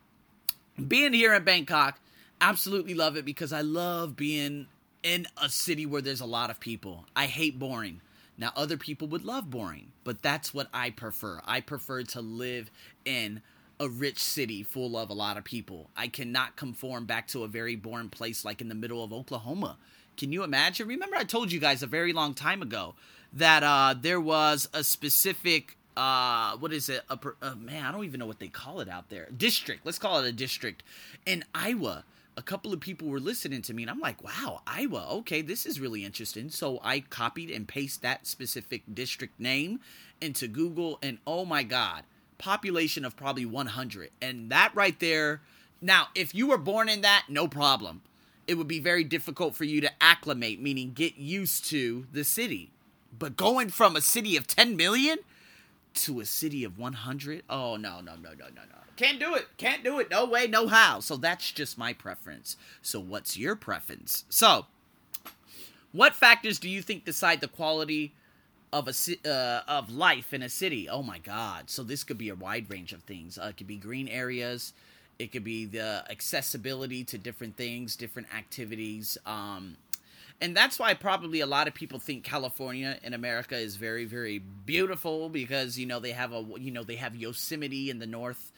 being 0.87 1.13
here 1.13 1.33
in 1.33 1.43
Bangkok, 1.43 1.99
absolutely 2.39 2.93
love 2.93 3.17
it 3.17 3.25
because 3.25 3.51
I 3.51 3.61
love 3.61 4.15
being 4.15 4.67
in 5.03 5.27
a 5.41 5.49
city 5.49 5.85
where 5.85 6.01
there's 6.01 6.21
a 6.21 6.25
lot 6.25 6.49
of 6.49 6.59
people. 6.59 7.05
I 7.15 7.25
hate 7.25 7.59
boring. 7.59 8.01
Now, 8.37 8.51
other 8.55 8.77
people 8.77 9.07
would 9.09 9.25
love 9.25 9.49
boring, 9.49 9.91
but 10.03 10.21
that's 10.21 10.53
what 10.53 10.67
I 10.73 10.89
prefer. 10.89 11.41
I 11.45 11.61
prefer 11.61 12.03
to 12.03 12.21
live 12.21 12.71
in 13.05 13.41
a 13.81 13.89
rich 13.89 14.19
city 14.19 14.61
full 14.61 14.95
of 14.95 15.09
a 15.09 15.13
lot 15.13 15.37
of 15.37 15.43
people. 15.43 15.89
I 15.97 16.07
cannot 16.07 16.55
conform 16.55 17.05
back 17.05 17.27
to 17.29 17.43
a 17.43 17.47
very 17.47 17.75
boring 17.75 18.09
place 18.09 18.45
like 18.45 18.61
in 18.61 18.69
the 18.69 18.75
middle 18.75 19.03
of 19.03 19.11
Oklahoma. 19.11 19.77
Can 20.17 20.31
you 20.31 20.43
imagine? 20.43 20.87
Remember, 20.87 21.15
I 21.15 21.23
told 21.23 21.51
you 21.51 21.59
guys 21.59 21.81
a 21.81 21.87
very 21.87 22.13
long 22.13 22.35
time 22.35 22.61
ago 22.61 22.93
that 23.33 23.63
uh, 23.63 23.95
there 23.99 24.21
was 24.21 24.69
a 24.71 24.83
specific 24.83 25.77
uh 25.97 26.55
what 26.55 26.71
is 26.71 26.87
it 26.87 27.01
a, 27.09 27.19
uh, 27.41 27.53
man 27.55 27.83
i 27.83 27.91
don't 27.91 28.05
even 28.05 28.17
know 28.17 28.25
what 28.25 28.39
they 28.39 28.47
call 28.47 28.79
it 28.79 28.87
out 28.87 29.09
there 29.09 29.27
district 29.35 29.85
let's 29.85 29.99
call 29.99 30.23
it 30.23 30.25
a 30.25 30.31
district 30.31 30.83
in 31.25 31.43
iowa 31.53 32.05
a 32.37 32.41
couple 32.41 32.71
of 32.71 32.79
people 32.79 33.09
were 33.09 33.19
listening 33.19 33.61
to 33.61 33.73
me 33.73 33.83
and 33.83 33.91
i'm 33.91 33.99
like 33.99 34.23
wow 34.23 34.61
iowa 34.65 35.05
okay 35.09 35.41
this 35.41 35.65
is 35.65 35.81
really 35.81 36.05
interesting 36.05 36.49
so 36.49 36.79
i 36.81 37.01
copied 37.01 37.51
and 37.51 37.67
pasted 37.67 38.03
that 38.03 38.25
specific 38.25 38.83
district 38.93 39.37
name 39.37 39.81
into 40.21 40.47
google 40.47 40.97
and 41.03 41.17
oh 41.27 41.43
my 41.43 41.61
god 41.61 42.03
population 42.41 43.05
of 43.05 43.15
probably 43.15 43.45
100 43.45 44.09
and 44.19 44.49
that 44.49 44.71
right 44.73 44.99
there 44.99 45.41
now 45.79 46.07
if 46.15 46.33
you 46.33 46.47
were 46.47 46.57
born 46.57 46.89
in 46.89 47.01
that 47.01 47.25
no 47.29 47.47
problem. 47.47 48.01
It 48.47 48.55
would 48.55 48.67
be 48.67 48.79
very 48.79 49.03
difficult 49.03 49.55
for 49.55 49.63
you 49.63 49.79
to 49.81 49.91
acclimate 50.01 50.59
meaning 50.59 50.91
get 50.93 51.17
used 51.17 51.65
to 51.65 52.07
the 52.11 52.23
city. 52.23 52.71
But 53.17 53.37
going 53.37 53.69
from 53.69 53.95
a 53.95 54.01
city 54.01 54.35
of 54.35 54.47
10 54.47 54.75
million 54.75 55.19
to 55.93 56.19
a 56.19 56.25
city 56.25 56.63
of 56.63 56.79
100 56.79 57.43
oh 57.49 57.75
no 57.75 58.01
no 58.01 58.15
no 58.15 58.31
no 58.31 58.45
no 58.47 58.61
no. 58.69 58.77
Can't 58.97 59.19
do 59.19 59.35
it. 59.35 59.47
Can't 59.57 59.83
do 59.83 59.99
it. 59.99 60.09
No 60.09 60.25
way 60.25 60.47
no 60.47 60.67
how. 60.67 60.99
So 60.99 61.17
that's 61.17 61.51
just 61.51 61.77
my 61.77 61.93
preference. 61.93 62.57
So 62.81 62.99
what's 62.99 63.37
your 63.37 63.55
preference? 63.55 64.25
So 64.29 64.65
what 65.91 66.15
factors 66.15 66.57
do 66.59 66.69
you 66.69 66.81
think 66.81 67.05
decide 67.05 67.41
the 67.41 67.47
quality 67.47 68.15
of 68.73 68.87
a 68.87 69.29
uh, 69.29 69.61
of 69.67 69.91
life 69.91 70.33
in 70.33 70.41
a 70.41 70.49
city. 70.49 70.87
Oh 70.87 71.03
my 71.03 71.17
god. 71.17 71.69
So 71.69 71.83
this 71.83 72.03
could 72.03 72.17
be 72.17 72.29
a 72.29 72.35
wide 72.35 72.69
range 72.69 72.93
of 72.93 73.03
things. 73.03 73.37
Uh, 73.37 73.47
it 73.49 73.57
could 73.57 73.67
be 73.67 73.77
green 73.77 74.07
areas. 74.07 74.73
It 75.19 75.31
could 75.31 75.43
be 75.43 75.65
the 75.65 76.03
accessibility 76.09 77.03
to 77.05 77.17
different 77.17 77.57
things 77.57 77.95
different 77.95 78.33
activities. 78.33 79.17
Um, 79.25 79.77
and 80.39 80.57
that's 80.57 80.79
why 80.79 80.93
probably 80.95 81.41
a 81.41 81.45
lot 81.45 81.67
of 81.67 81.75
people 81.75 81.99
think 81.99 82.23
California 82.23 82.97
in 83.03 83.13
America 83.13 83.55
is 83.55 83.75
very 83.75 84.05
very 84.05 84.39
beautiful 84.39 85.29
because 85.29 85.77
you 85.77 85.85
know 85.85 85.99
they 85.99 86.11
have 86.11 86.31
a 86.31 86.43
you 86.57 86.71
know 86.71 86.83
they 86.83 86.95
have 86.95 87.15
Yosemite 87.15 87.89
in 87.89 87.99
the 87.99 88.07
north 88.07 88.51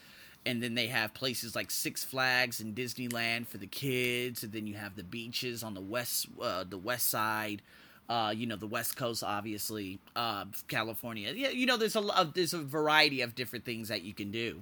and 0.45 0.61
then 0.61 0.75
they 0.75 0.87
have 0.87 1.13
places 1.13 1.55
like 1.55 1.71
Six 1.71 2.03
Flags 2.03 2.59
and 2.59 2.75
Disneyland 2.75 3.47
for 3.47 3.57
the 3.57 3.67
kids 3.67 4.43
and 4.43 4.53
then 4.53 4.67
you 4.67 4.75
have 4.75 4.95
the 4.95 5.03
beaches 5.03 5.63
on 5.63 5.73
the 5.73 5.81
west 5.81 6.27
uh, 6.41 6.63
the 6.63 6.77
west 6.77 7.09
side 7.09 7.61
uh, 8.09 8.33
you 8.35 8.45
know 8.45 8.55
the 8.55 8.67
west 8.67 8.95
coast 8.95 9.23
obviously 9.23 9.99
uh, 10.15 10.45
California 10.67 11.31
yeah 11.35 11.49
you 11.49 11.65
know 11.65 11.77
there's 11.77 11.95
a 11.95 12.31
there's 12.33 12.53
a 12.53 12.61
variety 12.61 13.21
of 13.21 13.35
different 13.35 13.65
things 13.65 13.87
that 13.87 14.03
you 14.03 14.13
can 14.13 14.31
do 14.31 14.61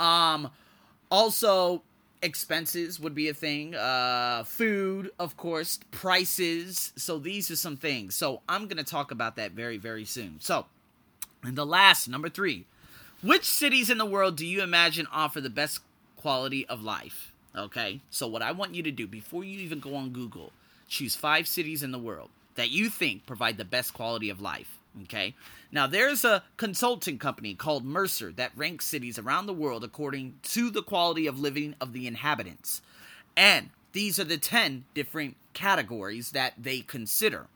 um 0.00 0.50
also 1.10 1.82
expenses 2.24 2.98
would 2.98 3.14
be 3.14 3.28
a 3.28 3.34
thing. 3.34 3.74
Uh, 3.74 4.42
food, 4.44 5.10
of 5.18 5.36
course, 5.36 5.78
prices. 5.90 6.92
So 6.96 7.18
these 7.18 7.50
are 7.50 7.56
some 7.56 7.76
things. 7.76 8.14
So 8.16 8.40
I'm 8.48 8.66
to 8.78 8.84
talk 8.84 9.10
about 9.10 9.36
that 9.36 9.52
very, 9.52 9.76
very 9.76 10.04
soon. 10.04 10.36
So, 10.40 10.66
and 11.42 11.56
the 11.56 11.66
last, 11.66 12.08
number 12.08 12.30
three, 12.30 12.64
which 13.22 13.44
cities 13.44 13.90
in 13.90 13.98
the 13.98 14.06
world 14.06 14.36
do 14.36 14.46
you 14.46 14.62
imagine 14.62 15.06
offer 15.12 15.40
the 15.40 15.50
best 15.50 15.80
quality 16.16 16.66
of 16.66 16.82
life? 16.82 17.32
Okay, 17.56 18.00
so 18.10 18.26
what 18.26 18.42
I 18.42 18.50
want 18.50 18.74
you 18.74 18.82
to 18.82 18.90
do 18.90 19.06
before 19.06 19.44
you 19.44 19.60
even 19.60 19.78
go 19.78 19.94
on 19.94 20.10
Google, 20.10 20.50
choose 20.88 21.14
five 21.14 21.46
cities 21.46 21.84
in 21.84 21.92
the 21.92 21.98
world 21.98 22.30
that 22.54 22.70
you 22.70 22.88
think 22.88 23.26
provide 23.26 23.58
the 23.58 23.64
best 23.64 23.94
quality 23.94 24.30
of 24.30 24.40
life. 24.40 24.78
Okay. 25.02 25.34
Now, 25.72 25.88
there's 25.88 26.24
a 26.24 26.44
consulting 26.56 27.18
company 27.18 27.54
called 27.54 27.84
Mercer 27.84 28.30
that 28.32 28.52
ranks 28.54 28.86
cities 28.86 29.18
around 29.18 29.46
the 29.46 29.52
world 29.52 29.82
according 29.82 30.38
to 30.44 30.70
the 30.70 30.82
quality 30.82 31.26
of 31.26 31.40
living 31.40 31.74
of 31.80 31.92
the 31.92 32.06
inhabitants. 32.06 32.80
And 33.36 33.70
these 33.92 34.20
are 34.20 34.24
the 34.24 34.38
10 34.38 34.84
different 34.94 35.36
categories 35.52 36.30
that 36.30 36.54
they 36.56 36.80
consider. 36.80 37.48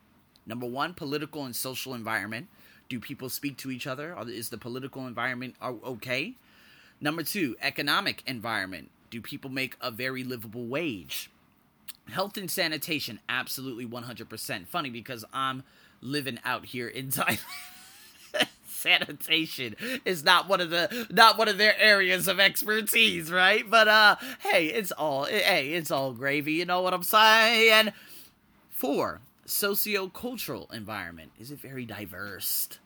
Number 0.45 0.65
one, 0.65 0.93
political 0.93 1.45
and 1.45 1.55
social 1.55 1.93
environment. 1.93 2.47
Do 2.89 2.99
people 2.99 3.29
speak 3.29 3.55
to 3.57 3.71
each 3.71 3.87
other? 3.87 4.17
Is 4.27 4.49
the 4.49 4.57
political 4.57 5.07
environment 5.07 5.55
okay? 5.61 6.33
Number 6.99 7.23
two, 7.23 7.55
economic 7.61 8.23
environment. 8.25 8.89
Do 9.09 9.21
people 9.21 9.49
make 9.49 9.77
a 9.79 9.91
very 9.91 10.23
livable 10.23 10.65
wage? 10.65 11.29
Health 12.11 12.37
and 12.37 12.49
sanitation, 12.49 13.19
absolutely 13.29 13.85
100%. 13.85 14.67
Funny 14.67 14.89
because 14.89 15.23
I'm 15.31 15.63
living 16.01 16.39
out 16.43 16.65
here 16.65 16.87
in 16.87 17.09
Thailand. 17.09 17.39
sanitation 18.67 19.75
is 20.05 20.23
not 20.23 20.47
one 20.47 20.61
of 20.61 20.69
the 20.69 21.07
not 21.11 21.37
one 21.37 21.49
of 21.49 21.57
their 21.57 21.77
areas 21.77 22.27
of 22.27 22.39
expertise, 22.39 23.31
right? 23.31 23.69
But 23.69 23.87
uh 23.87 24.15
hey, 24.39 24.67
it's 24.67 24.91
all 24.91 25.25
hey, 25.25 25.73
it's 25.73 25.91
all 25.91 26.13
gravy, 26.13 26.53
you 26.53 26.65
know 26.65 26.81
what 26.81 26.93
I'm 26.93 27.03
saying? 27.03 27.91
Four, 28.69 29.19
socio-cultural 29.45 30.69
environment. 30.73 31.31
Is 31.37 31.51
it 31.51 31.59
very 31.59 31.85
diverse? 31.85 32.79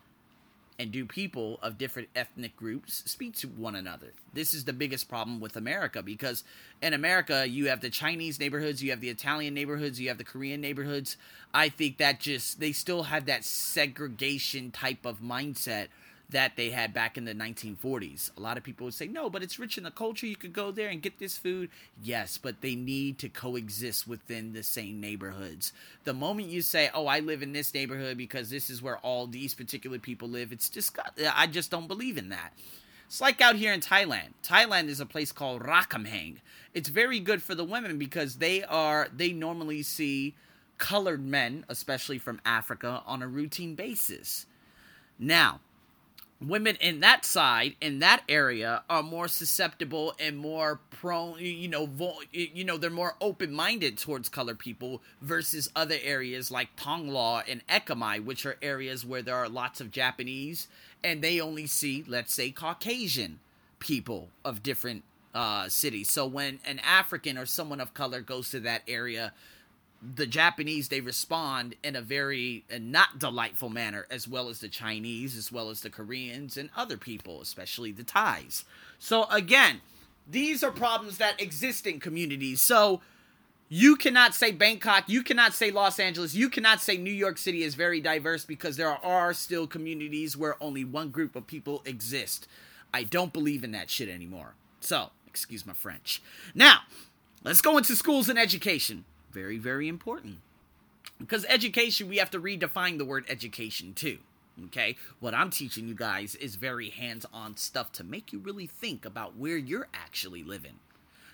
And 0.80 0.92
do 0.92 1.06
people 1.06 1.60
of 1.62 1.78
different 1.78 2.10
ethnic 2.16 2.56
groups 2.56 3.04
speak 3.10 3.36
to 3.38 3.48
one 3.48 3.76
another? 3.76 4.14
This 4.34 4.54
is 4.54 4.66
the 4.66 4.74
biggest 4.74 5.08
problem 5.08 5.40
with 5.40 5.56
America 5.56 6.02
because 6.02 6.44
in 6.82 6.94
America, 6.94 7.48
you 7.48 7.68
have 7.68 7.82
the 7.82 7.90
Chinese 7.90 8.40
neighborhoods, 8.40 8.84
you 8.84 8.92
have 8.92 9.02
the 9.02 9.10
Italian 9.10 9.54
neighborhoods, 9.54 10.00
you 10.00 10.10
have 10.10 10.18
the 10.18 10.24
Korean 10.24 10.62
neighborhoods. 10.62 11.18
I 11.54 11.70
think 11.70 11.98
that 11.98 12.20
just, 12.20 12.60
they 12.60 12.72
still 12.72 13.04
have 13.04 13.26
that 13.26 13.44
segregation 13.44 14.72
type 14.72 15.06
of 15.06 15.22
mindset 15.22 15.88
that 16.34 16.58
they 16.58 16.72
had 16.72 16.94
back 16.94 17.18
in 17.18 17.26
the 17.26 17.34
1940s. 17.34 18.36
A 18.36 18.42
lot 18.42 18.58
of 18.58 18.64
people 18.64 18.86
would 18.86 18.94
say, 18.94 19.08
no, 19.08 19.30
but 19.30 19.42
it's 19.42 19.60
rich 19.60 19.78
in 19.78 19.84
the 19.84 19.92
culture. 19.92 20.26
You 20.26 20.36
could 20.36 20.52
go 20.52 20.72
there 20.72 20.90
and 20.90 21.02
get 21.02 21.20
this 21.20 21.38
food. 21.38 21.70
Yes, 22.02 22.38
but 22.38 22.62
they 22.62 22.76
need 22.76 23.20
to 23.20 23.30
coexist 23.30 24.08
within 24.08 24.54
the 24.54 24.64
same 24.64 25.00
neighborhoods. 25.00 25.72
The 26.04 26.14
moment 26.14 26.50
you 26.50 26.62
say, 26.62 26.90
oh, 26.94 27.08
I 27.08 27.20
live 27.20 27.42
in 27.42 27.54
this 27.54 27.74
neighborhood 27.74 28.18
because 28.18 28.50
this 28.50 28.70
is 28.70 28.82
where 28.82 28.98
all 28.98 29.28
these 29.28 29.54
particular 29.54 30.00
people 30.00 30.28
live, 30.28 30.52
it's 30.52 30.70
just, 30.70 30.98
I 31.34 31.48
just 31.48 31.72
don't 31.72 31.88
believe 31.88 32.18
in 32.18 32.30
that. 32.30 32.54
It's 33.06 33.22
like 33.22 33.40
out 33.40 33.56
here 33.56 33.72
in 33.72 33.80
Thailand. 33.80 34.34
Thailand 34.44 34.88
is 34.88 35.00
a 35.00 35.06
place 35.06 35.32
called 35.32 35.62
Ramkhamhaeng. 35.62 36.38
It's 36.74 36.90
very 36.90 37.20
good 37.20 37.44
for 37.44 37.54
the 37.54 37.64
women 37.64 38.00
because 38.00 38.38
they 38.38 38.64
are, 38.64 39.08
they 39.16 39.32
normally 39.32 39.84
see 39.84 40.34
colored 40.80 41.24
men, 41.24 41.64
especially 41.70 42.18
from 42.18 42.42
Africa, 42.44 43.04
on 43.06 43.22
a 43.22 43.28
routine 43.28 43.76
basis. 43.76 44.48
Now, 45.20 45.60
women 46.48 46.76
in 46.82 47.00
that 47.00 47.26
side 47.26 47.76
in 47.82 48.00
that 48.00 48.24
area 48.28 48.84
are 48.90 49.04
more 49.04 49.28
susceptible 49.28 50.14
and 50.20 50.38
more 50.38 50.80
prone 50.90 51.38
you 51.40 51.68
know 51.68 51.86
vo- 51.86 52.20
you 52.32 52.64
know 52.64 52.78
they're 52.78 52.90
more 52.90 53.16
open-minded 53.22 53.98
towards 53.98 54.30
color 54.30 54.56
people 54.56 55.02
versus 55.22 55.70
other 55.76 55.98
areas 56.04 56.52
like 56.52 56.76
Thonglor 56.76 57.44
and 57.48 57.66
Ekamai 57.68 58.24
which 58.24 58.46
are 58.46 58.58
areas 58.62 59.06
where 59.06 59.22
there 59.22 59.36
are 59.36 59.50
lots 59.50 59.82
of 59.82 59.92
Japanese 59.92 60.68
and 61.04 61.22
they 61.22 61.40
only 61.40 61.68
see 61.68 62.04
let's 62.08 62.34
say 62.34 62.52
Caucasian 62.52 63.40
people 63.80 64.30
of 64.46 64.64
different 64.64 65.04
uh, 65.34 65.68
cities. 65.68 66.10
So 66.10 66.26
when 66.26 66.60
an 66.66 66.80
African 66.80 67.38
or 67.38 67.46
someone 67.46 67.82
of 67.82 67.94
color 67.94 68.22
goes 68.22 68.52
to 68.52 68.60
that 68.62 68.84
area 68.88 69.34
the 70.16 70.28
Japanese 70.28 70.90
they 70.90 71.02
respond 71.02 71.76
in 71.84 71.96
a 71.96 72.02
very 72.02 72.66
uh, 72.74 72.78
not 72.80 73.20
delightful 73.20 73.70
manner, 73.70 74.06
as 74.10 74.28
well 74.28 74.50
as 74.50 74.60
the 74.60 74.68
Chinese, 74.68 75.38
as 75.38 75.52
well 75.52 75.70
as 75.70 75.82
the 75.82 75.90
Koreans 75.90 76.58
and 76.58 76.70
other 76.76 76.98
people, 76.98 77.42
especially 77.42 77.92
the 77.92 78.04
Thais. 78.04 78.66
So 79.00 79.26
again, 79.26 79.82
these 80.28 80.64
are 80.64 80.72
problems 80.72 81.18
that 81.18 81.42
exist 81.42 81.88
in 81.88 82.00
communities. 82.00 82.62
So 82.62 83.02
you 83.70 83.96
cannot 83.96 84.36
say 84.36 84.52
Bangkok, 84.52 85.06
you 85.08 85.24
cannot 85.24 85.54
say 85.54 85.72
Los 85.72 86.00
Angeles, 86.00 86.36
you 86.36 86.50
cannot 86.50 86.82
say 86.82 86.98
New 86.98 87.12
York 87.12 87.38
City 87.38 87.64
is 87.64 87.76
very 87.76 88.02
diverse 88.02 88.46
because 88.46 88.78
there 88.78 89.04
are 89.06 89.34
still 89.34 89.68
communities 89.68 90.36
where 90.36 90.62
only 90.62 90.84
one 90.84 91.10
group 91.10 91.36
of 91.36 91.48
people 91.48 91.82
exist. 91.86 92.48
I 92.94 93.04
don't 93.04 93.34
believe 93.34 93.64
in 93.64 93.72
that 93.72 93.90
shit 93.90 94.10
anymore. 94.10 94.56
So, 94.82 95.12
excuse 95.26 95.66
my 95.66 95.74
French. 95.74 96.22
Now, 96.54 96.82
let's 97.44 97.62
go 97.62 97.78
into 97.78 97.96
schools 97.96 98.30
and 98.30 98.38
education 98.38 99.06
very, 99.34 99.58
very 99.58 99.88
important. 99.88 100.38
Because 101.20 101.46
education, 101.46 102.10
we 102.10 102.18
have 102.18 102.32
to 102.32 102.40
redefine 102.40 102.98
the 102.98 103.06
word 103.06 103.26
education 103.30 103.94
too. 103.94 104.20
Okay? 104.66 104.96
What 105.20 105.34
I'm 105.34 105.50
teaching 105.50 105.88
you 105.88 105.96
guys 105.96 106.36
is 106.36 106.56
very 106.56 106.90
hands 106.90 107.26
on 107.34 107.58
stuff 107.58 107.92
to 107.94 108.04
make 108.04 108.32
you 108.32 108.40
really 108.40 108.68
think 108.68 109.06
about 109.06 109.36
where 109.36 109.58
you're 109.58 109.88
actually 109.94 110.44
living. 110.44 110.80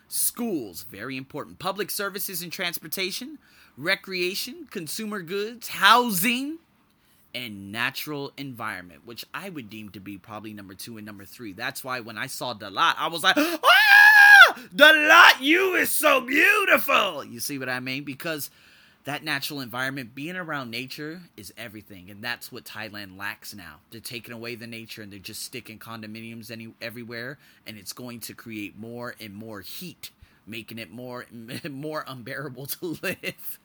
Schools, 0.07 0.83
very 0.83 1.17
important. 1.17 1.59
Public 1.59 1.91
services 1.91 2.41
and 2.41 2.51
transportation, 2.51 3.37
recreation, 3.77 4.67
consumer 4.71 5.21
goods, 5.21 5.67
housing, 5.67 6.57
and 7.35 7.71
natural 7.71 8.31
environment, 8.37 9.01
which 9.05 9.23
I 9.33 9.49
would 9.49 9.69
deem 9.69 9.89
to 9.89 9.99
be 9.99 10.17
probably 10.17 10.53
number 10.53 10.73
two 10.73 10.97
and 10.97 11.05
number 11.05 11.25
three. 11.25 11.53
That's 11.53 11.83
why 11.83 11.99
when 11.99 12.17
I 12.17 12.25
saw 12.25 12.55
Dalat, 12.55 12.95
I 12.97 13.07
was 13.07 13.23
like, 13.23 13.35
ah! 13.37 13.88
The 14.71 14.93
lot 15.07 15.41
you 15.41 15.75
is 15.75 15.91
so 15.91 16.21
beautiful. 16.21 17.23
You 17.23 17.39
see 17.39 17.57
what 17.57 17.69
I 17.69 17.79
mean? 17.79 18.03
Because 18.03 18.49
that 19.05 19.23
natural 19.23 19.61
environment, 19.61 20.13
being 20.13 20.35
around 20.35 20.69
nature, 20.69 21.21
is 21.37 21.53
everything, 21.57 22.09
and 22.09 22.23
that's 22.23 22.51
what 22.51 22.65
Thailand 22.65 23.17
lacks 23.17 23.53
now. 23.55 23.77
They're 23.89 24.01
taking 24.01 24.33
away 24.33 24.55
the 24.55 24.67
nature 24.67 25.01
and 25.01 25.11
they're 25.11 25.19
just 25.19 25.41
sticking 25.41 25.79
condominiums 25.79 26.51
any 26.51 26.73
everywhere, 26.81 27.37
and 27.65 27.77
it's 27.77 27.93
going 27.93 28.19
to 28.21 28.33
create 28.33 28.77
more 28.77 29.15
and 29.19 29.33
more 29.33 29.61
heat, 29.61 30.11
making 30.45 30.77
it 30.77 30.91
more 30.91 31.25
more 31.69 32.03
unbearable 32.07 32.65
to 32.67 32.97
live. 33.03 33.59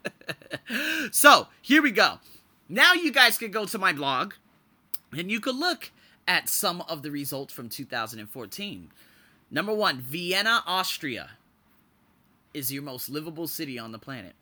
so 1.13 1.49
here 1.61 1.83
we 1.83 1.91
go. 1.91 2.21
Now 2.69 2.95
you 2.95 3.13
guys 3.13 3.37
can 3.37 3.51
go 3.51 3.67
to 3.67 3.79
my 3.79 3.93
blog, 3.93 4.35
and 5.13 5.31
you 5.31 5.41
can 5.41 5.59
look 5.59 5.91
at 6.27 6.49
some 6.49 6.81
of 6.89 7.03
the 7.03 7.11
results 7.11 7.53
from 7.53 7.69
2014. 7.69 8.91
Number 9.55 9.73
one, 9.73 10.01
Vienna, 10.01 10.65
Austria 10.67 11.31
is 12.53 12.73
your 12.73 12.83
most 12.83 13.09
livable 13.09 13.47
city 13.47 13.79
on 13.79 13.93
the 13.93 14.01
planet. 14.01 14.35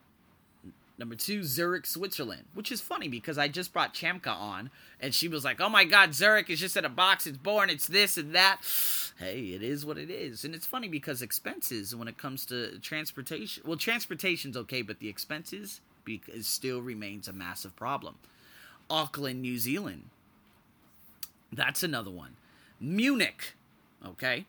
Number 0.96 1.14
two, 1.14 1.44
Zurich, 1.44 1.84
Switzerland, 1.84 2.44
which 2.54 2.72
is 2.72 2.80
funny 2.80 3.08
because 3.08 3.36
I 3.36 3.48
just 3.48 3.74
brought 3.74 3.92
Chamka 3.92 4.34
on 4.34 4.70
and 4.98 5.14
she 5.14 5.28
was 5.28 5.44
like, 5.44 5.60
oh 5.60 5.68
my 5.68 5.84
god, 5.84 6.14
Zurich 6.14 6.48
is 6.48 6.60
just 6.60 6.78
in 6.78 6.86
a 6.86 6.88
box, 6.88 7.26
it's 7.26 7.36
boring, 7.36 7.68
it's 7.68 7.86
this 7.86 8.16
and 8.16 8.34
that. 8.34 8.62
Hey, 9.18 9.50
it 9.50 9.62
is 9.62 9.84
what 9.84 9.98
it 9.98 10.10
is. 10.10 10.42
And 10.42 10.52
it's 10.54 10.66
funny 10.66 10.88
because 10.88 11.20
expenses 11.20 11.94
when 11.94 12.08
it 12.08 12.16
comes 12.16 12.46
to 12.46 12.78
transportation, 12.78 13.62
well, 13.64 13.76
transportation's 13.76 14.56
okay, 14.56 14.80
but 14.80 14.98
the 14.98 15.08
expenses 15.08 15.80
because 16.04 16.46
still 16.46 16.80
remains 16.80 17.28
a 17.28 17.32
massive 17.32 17.76
problem. 17.76 18.16
Auckland, 18.88 19.42
New 19.42 19.58
Zealand, 19.58 20.08
that's 21.52 21.82
another 21.82 22.10
one. 22.10 22.36
Munich, 22.80 23.54
okay? 24.04 24.46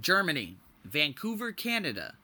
Germany, 0.00 0.56
Vancouver, 0.84 1.52
Canada, 1.52 2.14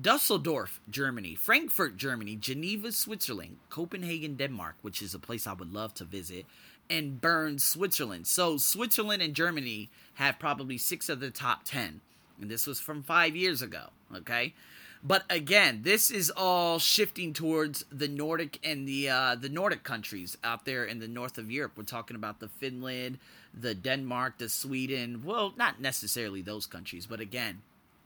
Dusseldorf, 0.00 0.80
Germany, 0.88 1.34
Frankfurt, 1.34 1.96
Germany, 1.96 2.36
Geneva, 2.36 2.92
Switzerland, 2.92 3.56
Copenhagen, 3.68 4.36
Denmark, 4.36 4.76
which 4.82 5.02
is 5.02 5.14
a 5.14 5.18
place 5.18 5.46
I 5.46 5.54
would 5.54 5.72
love 5.72 5.94
to 5.94 6.04
visit, 6.04 6.46
and 6.88 7.20
Bern, 7.20 7.58
Switzerland. 7.58 8.26
So 8.26 8.56
Switzerland 8.56 9.22
and 9.22 9.34
Germany 9.34 9.90
have 10.14 10.38
probably 10.38 10.78
six 10.78 11.08
of 11.08 11.20
the 11.20 11.30
top 11.30 11.64
10. 11.64 12.00
And 12.40 12.50
this 12.50 12.66
was 12.66 12.80
from 12.80 13.02
five 13.02 13.34
years 13.34 13.62
ago, 13.62 13.90
okay? 14.14 14.54
But 15.02 15.24
again, 15.30 15.82
this 15.82 16.10
is 16.10 16.30
all 16.36 16.78
shifting 16.78 17.32
towards 17.32 17.84
the 17.90 18.08
Nordic 18.08 18.58
and 18.64 18.86
the 18.86 19.08
uh, 19.08 19.34
the 19.36 19.48
Nordic 19.48 19.84
countries 19.84 20.36
out 20.42 20.64
there 20.64 20.84
in 20.84 20.98
the 20.98 21.08
north 21.08 21.38
of 21.38 21.50
Europe. 21.50 21.72
We're 21.76 21.84
talking 21.84 22.16
about 22.16 22.40
the 22.40 22.48
Finland, 22.48 23.18
the 23.58 23.74
Denmark, 23.74 24.38
the 24.38 24.48
Sweden. 24.48 25.22
Well, 25.24 25.54
not 25.56 25.80
necessarily 25.80 26.42
those 26.42 26.66
countries, 26.66 27.06
but 27.06 27.20
again, 27.20 27.62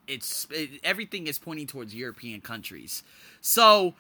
it's 0.07 0.47
it, 0.51 0.81
everything 0.85 1.27
is 1.27 1.39
pointing 1.39 1.67
towards 1.67 1.95
European 1.95 2.43
countries. 2.43 3.03
So 3.41 3.95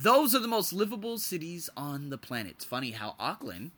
those 0.00 0.34
are 0.34 0.40
the 0.40 0.48
most 0.48 0.72
livable 0.72 1.18
cities 1.18 1.68
on 1.76 2.08
the 2.08 2.18
planet. 2.18 2.52
It's 2.52 2.64
funny 2.64 2.92
how 2.92 3.16
Auckland 3.18 3.70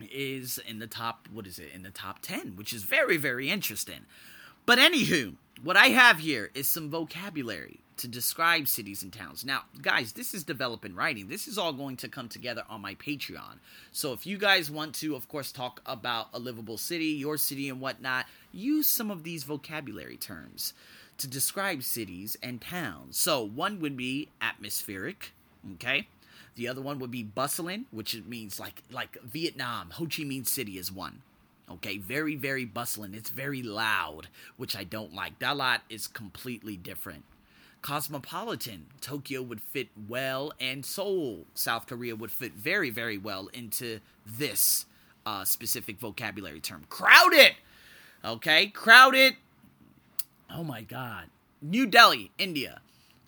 is 0.00 0.58
in 0.58 0.78
the 0.78 0.86
top. 0.86 1.28
What 1.32 1.46
is 1.46 1.58
it 1.58 1.70
in 1.74 1.82
the 1.82 1.90
top 1.90 2.20
ten? 2.22 2.54
Which 2.54 2.72
is 2.72 2.84
very 2.84 3.16
very 3.16 3.50
interesting. 3.50 4.06
But 4.64 4.78
anywho, 4.78 5.34
what 5.62 5.76
I 5.76 5.88
have 5.88 6.18
here 6.18 6.50
is 6.54 6.68
some 6.68 6.90
vocabulary 6.90 7.80
to 7.98 8.08
describe 8.08 8.66
cities 8.66 9.02
and 9.02 9.12
towns. 9.12 9.44
Now, 9.44 9.64
guys, 9.82 10.12
this 10.12 10.32
is 10.32 10.42
developing 10.42 10.94
writing. 10.94 11.28
This 11.28 11.46
is 11.46 11.58
all 11.58 11.74
going 11.74 11.98
to 11.98 12.08
come 12.08 12.30
together 12.30 12.64
on 12.70 12.80
my 12.80 12.94
Patreon. 12.94 13.58
So 13.92 14.14
if 14.14 14.26
you 14.26 14.38
guys 14.38 14.70
want 14.70 14.94
to, 14.96 15.14
of 15.14 15.28
course, 15.28 15.52
talk 15.52 15.82
about 15.84 16.28
a 16.32 16.38
livable 16.38 16.78
city, 16.78 17.06
your 17.06 17.36
city, 17.36 17.68
and 17.68 17.78
whatnot, 17.78 18.24
use 18.52 18.86
some 18.86 19.10
of 19.10 19.22
these 19.22 19.44
vocabulary 19.44 20.16
terms 20.16 20.72
to 21.18 21.26
describe 21.28 21.82
cities 21.82 22.38
and 22.42 22.62
towns. 22.62 23.18
So 23.18 23.42
one 23.44 23.80
would 23.80 23.98
be 23.98 24.28
atmospheric, 24.40 25.32
okay? 25.74 26.08
The 26.54 26.68
other 26.68 26.80
one 26.80 26.98
would 27.00 27.10
be 27.10 27.22
bustling, 27.22 27.84
which 27.90 28.20
means 28.26 28.58
like 28.58 28.82
like 28.90 29.18
Vietnam. 29.22 29.90
Ho 29.90 30.04
Chi 30.04 30.22
Minh 30.22 30.46
City 30.46 30.78
is 30.78 30.90
one. 30.90 31.20
Okay, 31.70 31.98
very 31.98 32.34
very 32.34 32.64
bustling. 32.64 33.14
It's 33.14 33.30
very 33.30 33.62
loud, 33.62 34.28
which 34.56 34.76
I 34.76 34.84
don't 34.84 35.14
like. 35.14 35.38
Dalat 35.38 35.80
is 35.88 36.06
completely 36.06 36.76
different. 36.76 37.24
Cosmopolitan, 37.82 38.86
Tokyo 39.00 39.40
would 39.40 39.62
fit 39.62 39.88
well, 40.08 40.52
and 40.60 40.84
Seoul, 40.84 41.46
South 41.54 41.86
Korea 41.86 42.14
would 42.16 42.30
fit 42.30 42.52
very 42.52 42.90
very 42.90 43.18
well 43.18 43.48
into 43.52 44.00
this 44.26 44.86
uh, 45.24 45.44
specific 45.44 45.98
vocabulary 45.98 46.60
term. 46.60 46.84
Crowded. 46.88 47.52
Okay, 48.24 48.66
crowded. 48.66 49.36
Oh 50.52 50.64
my 50.64 50.82
God. 50.82 51.26
New 51.62 51.86
Delhi, 51.86 52.32
India. 52.38 52.80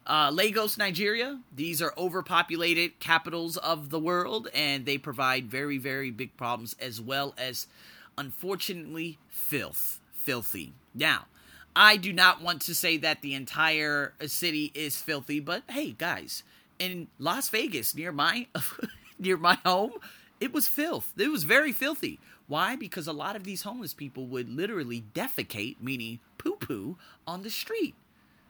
Uh, 0.06 0.30
Lagos, 0.32 0.76
Nigeria. 0.76 1.38
These 1.54 1.80
are 1.80 1.94
overpopulated 1.96 2.98
capitals 2.98 3.56
of 3.56 3.90
the 3.90 4.00
world, 4.00 4.48
and 4.52 4.84
they 4.84 4.98
provide 4.98 5.46
very, 5.46 5.78
very 5.78 6.10
big 6.10 6.36
problems 6.36 6.74
as 6.80 7.00
well 7.00 7.34
as, 7.38 7.68
unfortunately, 8.16 9.18
filth. 9.28 10.00
Filthy. 10.12 10.72
Now, 10.94 11.26
I 11.74 11.96
do 11.96 12.12
not 12.12 12.42
want 12.42 12.60
to 12.62 12.74
say 12.74 12.96
that 12.98 13.22
the 13.22 13.34
entire 13.34 14.14
city 14.26 14.70
is 14.74 15.00
filthy, 15.00 15.40
but 15.40 15.62
hey, 15.70 15.92
guys, 15.92 16.42
in 16.78 17.08
Las 17.18 17.48
Vegas, 17.48 17.94
near 17.94 18.12
my 18.12 18.46
near 19.18 19.36
my 19.36 19.58
home, 19.64 19.92
it 20.40 20.52
was 20.52 20.68
filth. 20.68 21.12
It 21.16 21.30
was 21.30 21.44
very 21.44 21.72
filthy. 21.72 22.20
Why? 22.46 22.76
Because 22.76 23.06
a 23.06 23.12
lot 23.12 23.36
of 23.36 23.44
these 23.44 23.62
homeless 23.62 23.94
people 23.94 24.26
would 24.26 24.48
literally 24.54 25.04
defecate, 25.14 25.76
meaning 25.80 26.18
poo 26.36 26.56
poo, 26.56 26.98
on 27.26 27.42
the 27.42 27.50
street. 27.50 27.94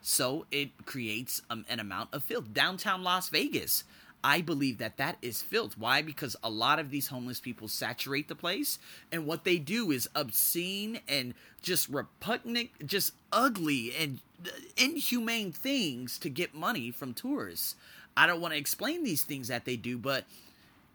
So 0.00 0.46
it 0.50 0.70
creates 0.84 1.42
um, 1.48 1.64
an 1.68 1.78
amount 1.78 2.12
of 2.12 2.24
filth. 2.24 2.52
Downtown 2.52 3.04
Las 3.04 3.28
Vegas, 3.28 3.84
I 4.24 4.40
believe 4.40 4.78
that 4.78 4.98
that 4.98 5.16
is 5.20 5.42
filth. 5.42 5.76
Why? 5.76 6.00
Because 6.00 6.36
a 6.42 6.50
lot 6.50 6.78
of 6.78 6.90
these 6.90 7.08
homeless 7.08 7.40
people 7.40 7.66
saturate 7.68 8.28
the 8.28 8.34
place, 8.34 8.78
and 9.10 9.26
what 9.26 9.44
they 9.44 9.58
do 9.58 9.90
is 9.90 10.08
obscene 10.14 11.00
and 11.08 11.34
just 11.60 11.88
repugnant, 11.88 12.70
just 12.86 13.14
ugly 13.32 13.92
and 13.98 14.20
uh, 14.46 14.50
inhumane 14.76 15.52
things 15.52 16.18
to 16.18 16.28
get 16.28 16.54
money 16.54 16.90
from 16.90 17.14
tourists. 17.14 17.74
I 18.16 18.26
don't 18.26 18.40
want 18.40 18.54
to 18.54 18.58
explain 18.58 19.04
these 19.04 19.22
things 19.22 19.48
that 19.48 19.64
they 19.64 19.76
do, 19.76 19.98
but 19.98 20.24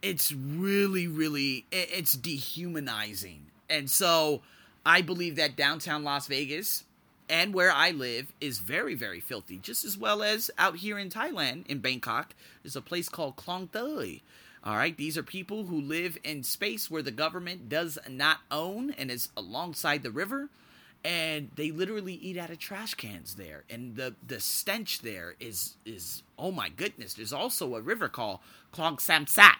it's 0.02 0.32
really, 0.32 1.08
really, 1.08 1.66
it's 1.72 2.14
dehumanizing. 2.14 3.48
And 3.70 3.90
so 3.90 4.42
I 4.86 5.02
believe 5.02 5.36
that 5.36 5.56
downtown 5.56 6.04
Las 6.04 6.28
Vegas 6.28 6.84
and 7.30 7.54
where 7.54 7.72
I 7.72 7.92
live 7.92 8.34
is 8.40 8.60
very, 8.60 8.96
very 8.96 9.20
filthy, 9.20 9.58
just 9.58 9.84
as 9.84 9.98
well 9.98 10.24
as 10.24 10.50
out 10.58 10.78
here 10.78 10.98
in 10.98 11.10
Thailand, 11.10 11.68
in 11.68 11.80
Bangkok, 11.80 12.34
there's 12.64 12.76
a 12.76 12.82
place 12.82 13.10
called 13.10 13.36
Khlong 13.36 13.70
Toei. 13.70 14.22
All 14.64 14.76
right, 14.76 14.98
these 14.98 15.18
are 15.18 15.24
people 15.24 15.66
who 15.66 15.80
live 15.80 16.18
in 16.24 16.44
space 16.44 16.90
where 16.90 17.02
the 17.02 17.12
government 17.12 17.70
does 17.70 17.98
not 18.10 18.40
own 18.52 18.92
and 18.92 19.12
is 19.12 19.30
alongside 19.38 20.04
the 20.04 20.12
river, 20.12 20.50
and 21.06 21.52
they 21.56 21.72
literally 21.72 22.16
eat 22.16 22.38
out 22.38 22.50
of 22.50 22.60
trash 22.60 22.94
cans 22.96 23.36
there. 23.36 23.64
And 23.70 23.96
the 23.96 24.16
the 24.26 24.40
stench 24.40 25.00
there 25.00 25.36
is 25.40 25.76
is 25.86 26.24
oh 26.38 26.52
my 26.52 26.70
goodness. 26.70 27.14
There's 27.14 27.32
also 27.32 27.76
a 27.76 27.82
river 27.82 28.10
called 28.10 28.40
Khlong 28.74 28.98
Saen 28.98 29.26
Saep, 29.26 29.58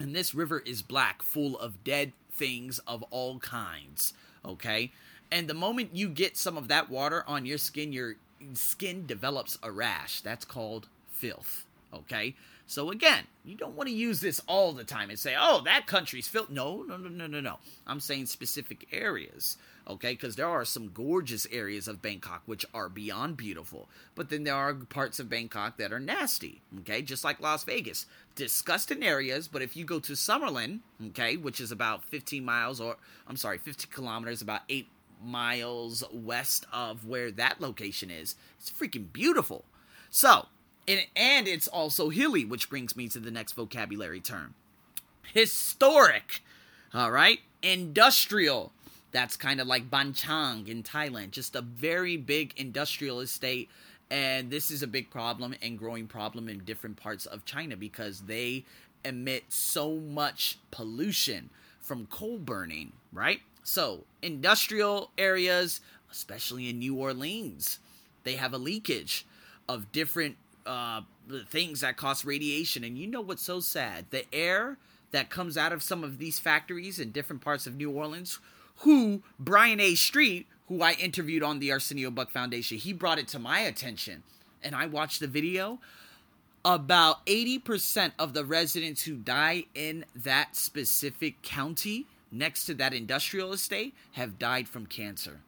and 0.00 0.16
this 0.16 0.34
river 0.34 0.60
is 0.60 0.82
black, 0.82 1.22
full 1.22 1.58
of 1.58 1.84
dead 1.84 2.12
things 2.32 2.80
of 2.80 3.04
all 3.10 3.38
kinds. 3.38 4.12
Okay, 4.44 4.90
and 5.30 5.48
the 5.48 5.54
moment 5.54 5.90
you 5.94 6.08
get 6.08 6.36
some 6.36 6.56
of 6.56 6.68
that 6.68 6.90
water 6.90 7.24
on 7.26 7.46
your 7.46 7.58
skin, 7.58 7.92
your 7.92 8.16
skin 8.54 9.06
develops 9.06 9.58
a 9.62 9.70
rash. 9.70 10.20
That's 10.20 10.44
called 10.44 10.88
filth. 11.08 11.64
Okay? 11.92 12.34
So 12.70 12.90
again, 12.90 13.24
you 13.44 13.56
don't 13.56 13.74
want 13.74 13.88
to 13.88 13.94
use 13.94 14.20
this 14.20 14.40
all 14.46 14.72
the 14.72 14.84
time 14.84 15.10
and 15.10 15.18
say, 15.18 15.34
"Oh, 15.36 15.60
that 15.62 15.88
country's 15.88 16.28
filth." 16.28 16.50
No, 16.50 16.84
no, 16.84 16.96
no, 16.96 17.08
no, 17.08 17.26
no, 17.26 17.40
no. 17.40 17.58
I'm 17.84 17.98
saying 17.98 18.26
specific 18.26 18.86
areas, 18.92 19.56
okay? 19.88 20.12
Because 20.12 20.36
there 20.36 20.46
are 20.46 20.64
some 20.64 20.92
gorgeous 20.92 21.48
areas 21.50 21.88
of 21.88 22.00
Bangkok 22.00 22.42
which 22.46 22.64
are 22.72 22.88
beyond 22.88 23.36
beautiful, 23.36 23.88
but 24.14 24.28
then 24.28 24.44
there 24.44 24.54
are 24.54 24.72
parts 24.72 25.18
of 25.18 25.28
Bangkok 25.28 25.78
that 25.78 25.92
are 25.92 25.98
nasty, 25.98 26.62
okay? 26.78 27.02
Just 27.02 27.24
like 27.24 27.40
Las 27.40 27.64
Vegas, 27.64 28.06
disgusting 28.36 29.02
areas. 29.02 29.48
But 29.48 29.62
if 29.62 29.76
you 29.76 29.84
go 29.84 29.98
to 29.98 30.12
Summerlin, 30.12 30.78
okay, 31.08 31.36
which 31.36 31.60
is 31.60 31.72
about 31.72 32.04
15 32.04 32.44
miles, 32.44 32.80
or 32.80 32.98
I'm 33.26 33.36
sorry, 33.36 33.58
50 33.58 33.88
kilometers, 33.90 34.42
about 34.42 34.62
eight 34.68 34.86
miles 35.22 36.04
west 36.12 36.66
of 36.72 37.06
where 37.06 37.30
that 37.30 37.60
location 37.60 38.10
is. 38.10 38.36
It's 38.58 38.70
freaking 38.70 39.12
beautiful. 39.12 39.64
So, 40.10 40.46
and, 40.88 41.06
and 41.14 41.46
it's 41.46 41.68
also 41.68 42.08
hilly, 42.08 42.44
which 42.44 42.68
brings 42.68 42.96
me 42.96 43.08
to 43.08 43.18
the 43.18 43.30
next 43.30 43.52
vocabulary 43.52 44.20
term 44.20 44.54
historic. 45.32 46.42
All 46.92 47.10
right, 47.10 47.40
industrial. 47.62 48.72
That's 49.12 49.36
kind 49.36 49.60
of 49.60 49.66
like 49.66 49.90
Ban 49.90 50.12
Chang 50.12 50.68
in 50.68 50.82
Thailand, 50.82 51.32
just 51.32 51.56
a 51.56 51.62
very 51.62 52.16
big 52.16 52.52
industrial 52.56 53.20
estate. 53.20 53.68
And 54.10 54.50
this 54.50 54.70
is 54.70 54.82
a 54.82 54.88
big 54.88 55.10
problem 55.10 55.54
and 55.62 55.78
growing 55.78 56.06
problem 56.06 56.48
in 56.48 56.64
different 56.64 56.96
parts 56.96 57.26
of 57.26 57.44
China 57.44 57.76
because 57.76 58.22
they 58.22 58.64
emit 59.04 59.44
so 59.48 59.96
much 59.96 60.58
pollution 60.70 61.50
from 61.80 62.06
coal 62.06 62.38
burning, 62.38 62.92
right? 63.12 63.40
So, 63.62 64.04
industrial 64.22 65.10
areas, 65.18 65.80
especially 66.10 66.68
in 66.68 66.78
New 66.78 66.94
Orleans, 66.94 67.78
they 68.24 68.36
have 68.36 68.52
a 68.52 68.58
leakage 68.58 69.26
of 69.68 69.92
different 69.92 70.36
uh, 70.66 71.02
things 71.48 71.80
that 71.80 71.96
cause 71.96 72.24
radiation. 72.24 72.84
And 72.84 72.98
you 72.98 73.06
know 73.06 73.20
what's 73.20 73.42
so 73.42 73.60
sad? 73.60 74.06
The 74.10 74.24
air 74.34 74.78
that 75.10 75.30
comes 75.30 75.56
out 75.56 75.72
of 75.72 75.82
some 75.82 76.04
of 76.04 76.18
these 76.18 76.38
factories 76.38 76.98
in 76.98 77.10
different 77.10 77.42
parts 77.42 77.66
of 77.66 77.76
New 77.76 77.90
Orleans, 77.90 78.38
who 78.78 79.22
Brian 79.38 79.80
A. 79.80 79.94
Street, 79.94 80.46
who 80.68 80.82
I 80.82 80.92
interviewed 80.92 81.42
on 81.42 81.58
the 81.58 81.72
Arsenio 81.72 82.10
Buck 82.10 82.30
Foundation, 82.30 82.78
he 82.78 82.92
brought 82.92 83.18
it 83.18 83.28
to 83.28 83.38
my 83.38 83.60
attention. 83.60 84.22
And 84.62 84.74
I 84.74 84.86
watched 84.86 85.20
the 85.20 85.26
video. 85.26 85.80
About 86.64 87.24
80% 87.26 88.12
of 88.18 88.34
the 88.34 88.44
residents 88.44 89.02
who 89.02 89.16
die 89.16 89.64
in 89.74 90.04
that 90.14 90.56
specific 90.56 91.40
county 91.40 92.06
next 92.30 92.66
to 92.66 92.74
that 92.74 92.92
industrial 92.92 93.52
estate 93.52 93.94
have 94.12 94.38
died 94.38 94.68
from 94.68 94.84
cancer. 94.84 95.40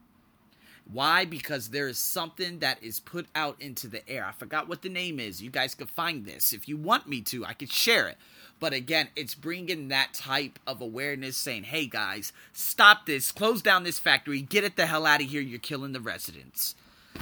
Why? 0.90 1.24
Because 1.24 1.68
there 1.68 1.86
is 1.86 1.98
something 1.98 2.58
that 2.58 2.82
is 2.82 2.98
put 2.98 3.26
out 3.34 3.56
into 3.60 3.88
the 3.88 4.06
air. 4.08 4.24
I 4.26 4.32
forgot 4.32 4.68
what 4.68 4.82
the 4.82 4.88
name 4.88 5.20
is. 5.20 5.42
You 5.42 5.50
guys 5.50 5.74
could 5.74 5.90
find 5.90 6.24
this. 6.24 6.52
If 6.52 6.68
you 6.68 6.76
want 6.76 7.08
me 7.08 7.20
to, 7.22 7.44
I 7.44 7.52
could 7.52 7.70
share 7.70 8.08
it. 8.08 8.18
But 8.58 8.72
again, 8.72 9.08
it's 9.14 9.34
bringing 9.34 9.88
that 9.88 10.14
type 10.14 10.58
of 10.66 10.80
awareness 10.80 11.36
saying, 11.36 11.64
hey 11.64 11.86
guys, 11.86 12.32
stop 12.52 13.06
this, 13.06 13.32
close 13.32 13.60
down 13.62 13.84
this 13.84 13.98
factory, 13.98 14.40
get 14.40 14.64
it 14.64 14.76
the 14.76 14.86
hell 14.86 15.06
out 15.06 15.22
of 15.22 15.28
here. 15.28 15.40
You're 15.40 15.58
killing 15.58 15.92
the 15.92 16.00
residents. 16.00 16.74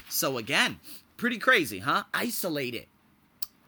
So 0.08 0.38
again, 0.38 0.80
pretty 1.16 1.38
crazy, 1.38 1.80
huh? 1.80 2.04
Isolated. 2.14 2.86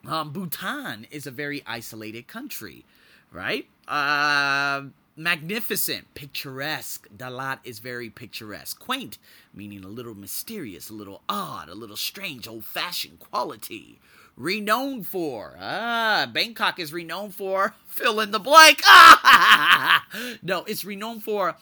Um, 0.07 0.33
Bhutan 0.33 1.07
is 1.11 1.27
a 1.27 1.31
very 1.31 1.62
isolated 1.67 2.27
country, 2.27 2.85
right? 3.31 3.69
Uh, 3.87 4.83
magnificent, 5.17 6.12
picturesque. 6.15 7.09
Dalat 7.17 7.59
is 7.65 7.79
very 7.79 8.11
picturesque. 8.11 8.79
Quaint, 8.81 9.19
meaning 9.55 9.85
a 9.85 9.88
little 9.88 10.15
mysterious, 10.15 10.91
a 10.91 10.95
little 10.95 11.23
odd, 11.29 11.69
a 11.69 11.75
little 11.75 11.97
strange, 11.97 12.49
old 12.49 12.65
fashioned 12.65 13.21
quality. 13.21 14.01
Renowned 14.37 15.07
for, 15.07 15.57
ah, 15.61 16.29
Bangkok 16.33 16.81
is 16.81 16.93
renowned 16.93 17.35
for, 17.35 17.75
fill 17.87 18.19
in 18.19 18.31
the 18.31 18.41
blank. 18.41 18.81
Ah! 18.85 20.07
no, 20.43 20.65
it's 20.65 20.85
renowned 20.85 21.23
for 21.23 21.55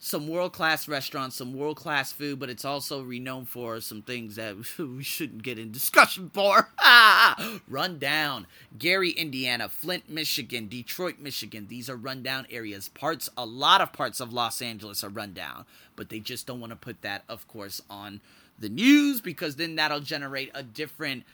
some 0.00 0.28
world 0.28 0.52
class 0.52 0.86
restaurants, 0.86 1.36
some 1.36 1.52
world 1.52 1.76
class 1.76 2.12
food, 2.12 2.38
but 2.38 2.48
it's 2.48 2.64
also 2.64 3.02
renowned 3.02 3.48
for 3.48 3.80
some 3.80 4.02
things 4.02 4.36
that 4.36 4.56
we 4.78 5.02
shouldn't 5.02 5.42
get 5.42 5.58
in 5.58 5.72
discussion 5.72 6.30
for. 6.32 6.70
run 7.68 7.98
down. 7.98 8.46
Gary, 8.78 9.10
Indiana, 9.10 9.68
Flint, 9.68 10.08
Michigan, 10.08 10.68
Detroit, 10.68 11.18
Michigan. 11.18 11.66
These 11.68 11.90
are 11.90 11.96
rundown 11.96 12.46
areas. 12.50 12.88
Parts, 12.88 13.28
a 13.36 13.44
lot 13.44 13.80
of 13.80 13.92
parts 13.92 14.20
of 14.20 14.32
Los 14.32 14.62
Angeles 14.62 15.02
are 15.02 15.08
rundown, 15.08 15.64
but 15.96 16.10
they 16.10 16.20
just 16.20 16.46
don't 16.46 16.60
want 16.60 16.70
to 16.70 16.76
put 16.76 17.02
that, 17.02 17.24
of 17.28 17.48
course, 17.48 17.82
on 17.90 18.20
the 18.58 18.68
news 18.68 19.20
because 19.20 19.56
then 19.56 19.74
that'll 19.76 20.00
generate 20.00 20.50
a 20.54 20.62
different 20.62 21.24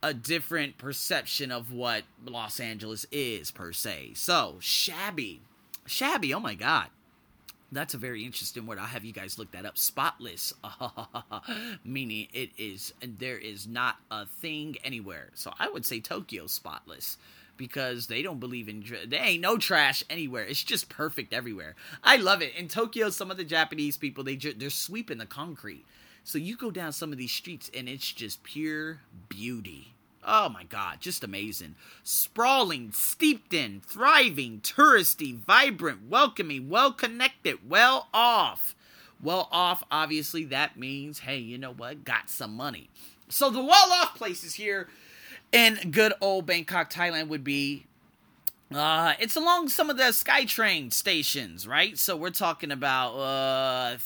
a 0.00 0.14
different 0.14 0.78
perception 0.78 1.50
of 1.50 1.72
what 1.72 2.04
Los 2.24 2.60
Angeles 2.60 3.04
is 3.10 3.50
per 3.50 3.72
se. 3.72 4.12
So, 4.14 4.54
shabby. 4.60 5.40
Shabby, 5.86 6.32
oh 6.32 6.38
my 6.38 6.54
god 6.54 6.86
That's 7.70 7.92
a 7.92 7.98
very 7.98 8.24
interesting 8.24 8.66
word. 8.66 8.78
I'll 8.78 8.86
have 8.86 9.04
you 9.04 9.12
guys 9.12 9.38
look 9.38 9.50
that 9.52 9.66
up. 9.66 9.76
Spotless, 9.76 10.54
meaning 11.84 12.28
it 12.32 12.50
is, 12.56 12.94
and 13.02 13.18
there 13.18 13.36
is 13.36 13.66
not 13.66 13.96
a 14.10 14.24
thing 14.24 14.76
anywhere. 14.82 15.30
So 15.34 15.52
I 15.58 15.68
would 15.68 15.84
say 15.84 16.00
Tokyo 16.00 16.46
spotless 16.46 17.18
because 17.58 18.06
they 18.06 18.22
don't 18.22 18.40
believe 18.40 18.68
in 18.68 18.84
they 19.06 19.18
ain't 19.18 19.42
no 19.42 19.58
trash 19.58 20.02
anywhere. 20.08 20.44
It's 20.44 20.62
just 20.62 20.88
perfect 20.88 21.34
everywhere. 21.34 21.74
I 22.02 22.16
love 22.16 22.40
it. 22.40 22.54
In 22.54 22.68
Tokyo, 22.68 23.10
some 23.10 23.30
of 23.30 23.36
the 23.36 23.44
Japanese 23.44 23.98
people 23.98 24.24
they 24.24 24.36
they're 24.36 24.70
sweeping 24.70 25.18
the 25.18 25.26
concrete. 25.26 25.84
So 26.24 26.38
you 26.38 26.56
go 26.56 26.70
down 26.70 26.92
some 26.92 27.12
of 27.12 27.18
these 27.18 27.32
streets 27.32 27.70
and 27.74 27.88
it's 27.88 28.12
just 28.12 28.42
pure 28.42 29.00
beauty. 29.28 29.94
Oh 30.24 30.48
my 30.48 30.64
god, 30.64 31.00
just 31.00 31.24
amazing. 31.24 31.74
Sprawling, 32.02 32.92
steeped 32.92 33.54
in, 33.54 33.80
thriving, 33.86 34.60
touristy, 34.60 35.34
vibrant, 35.34 36.08
welcoming, 36.08 36.68
well 36.68 36.92
connected, 36.92 37.68
well 37.68 38.08
off. 38.12 38.74
Well 39.22 39.48
off, 39.50 39.82
obviously, 39.90 40.44
that 40.44 40.76
means, 40.76 41.20
hey, 41.20 41.38
you 41.38 41.58
know 41.58 41.72
what? 41.72 42.04
Got 42.04 42.30
some 42.30 42.54
money. 42.54 42.88
So 43.28 43.50
the 43.50 43.62
well 43.62 43.92
off 43.92 44.14
places 44.14 44.54
here 44.54 44.88
in 45.52 45.90
good 45.90 46.12
old 46.20 46.46
Bangkok, 46.46 46.92
Thailand 46.92 47.28
would 47.28 47.44
be 47.44 47.84
uh 48.74 49.14
it's 49.18 49.34
along 49.34 49.68
some 49.68 49.88
of 49.88 49.96
the 49.96 50.04
SkyTrain 50.04 50.92
stations, 50.92 51.66
right? 51.66 51.98
So 51.98 52.16
we're 52.16 52.30
talking 52.30 52.70
about 52.70 53.14
uh 53.14 53.96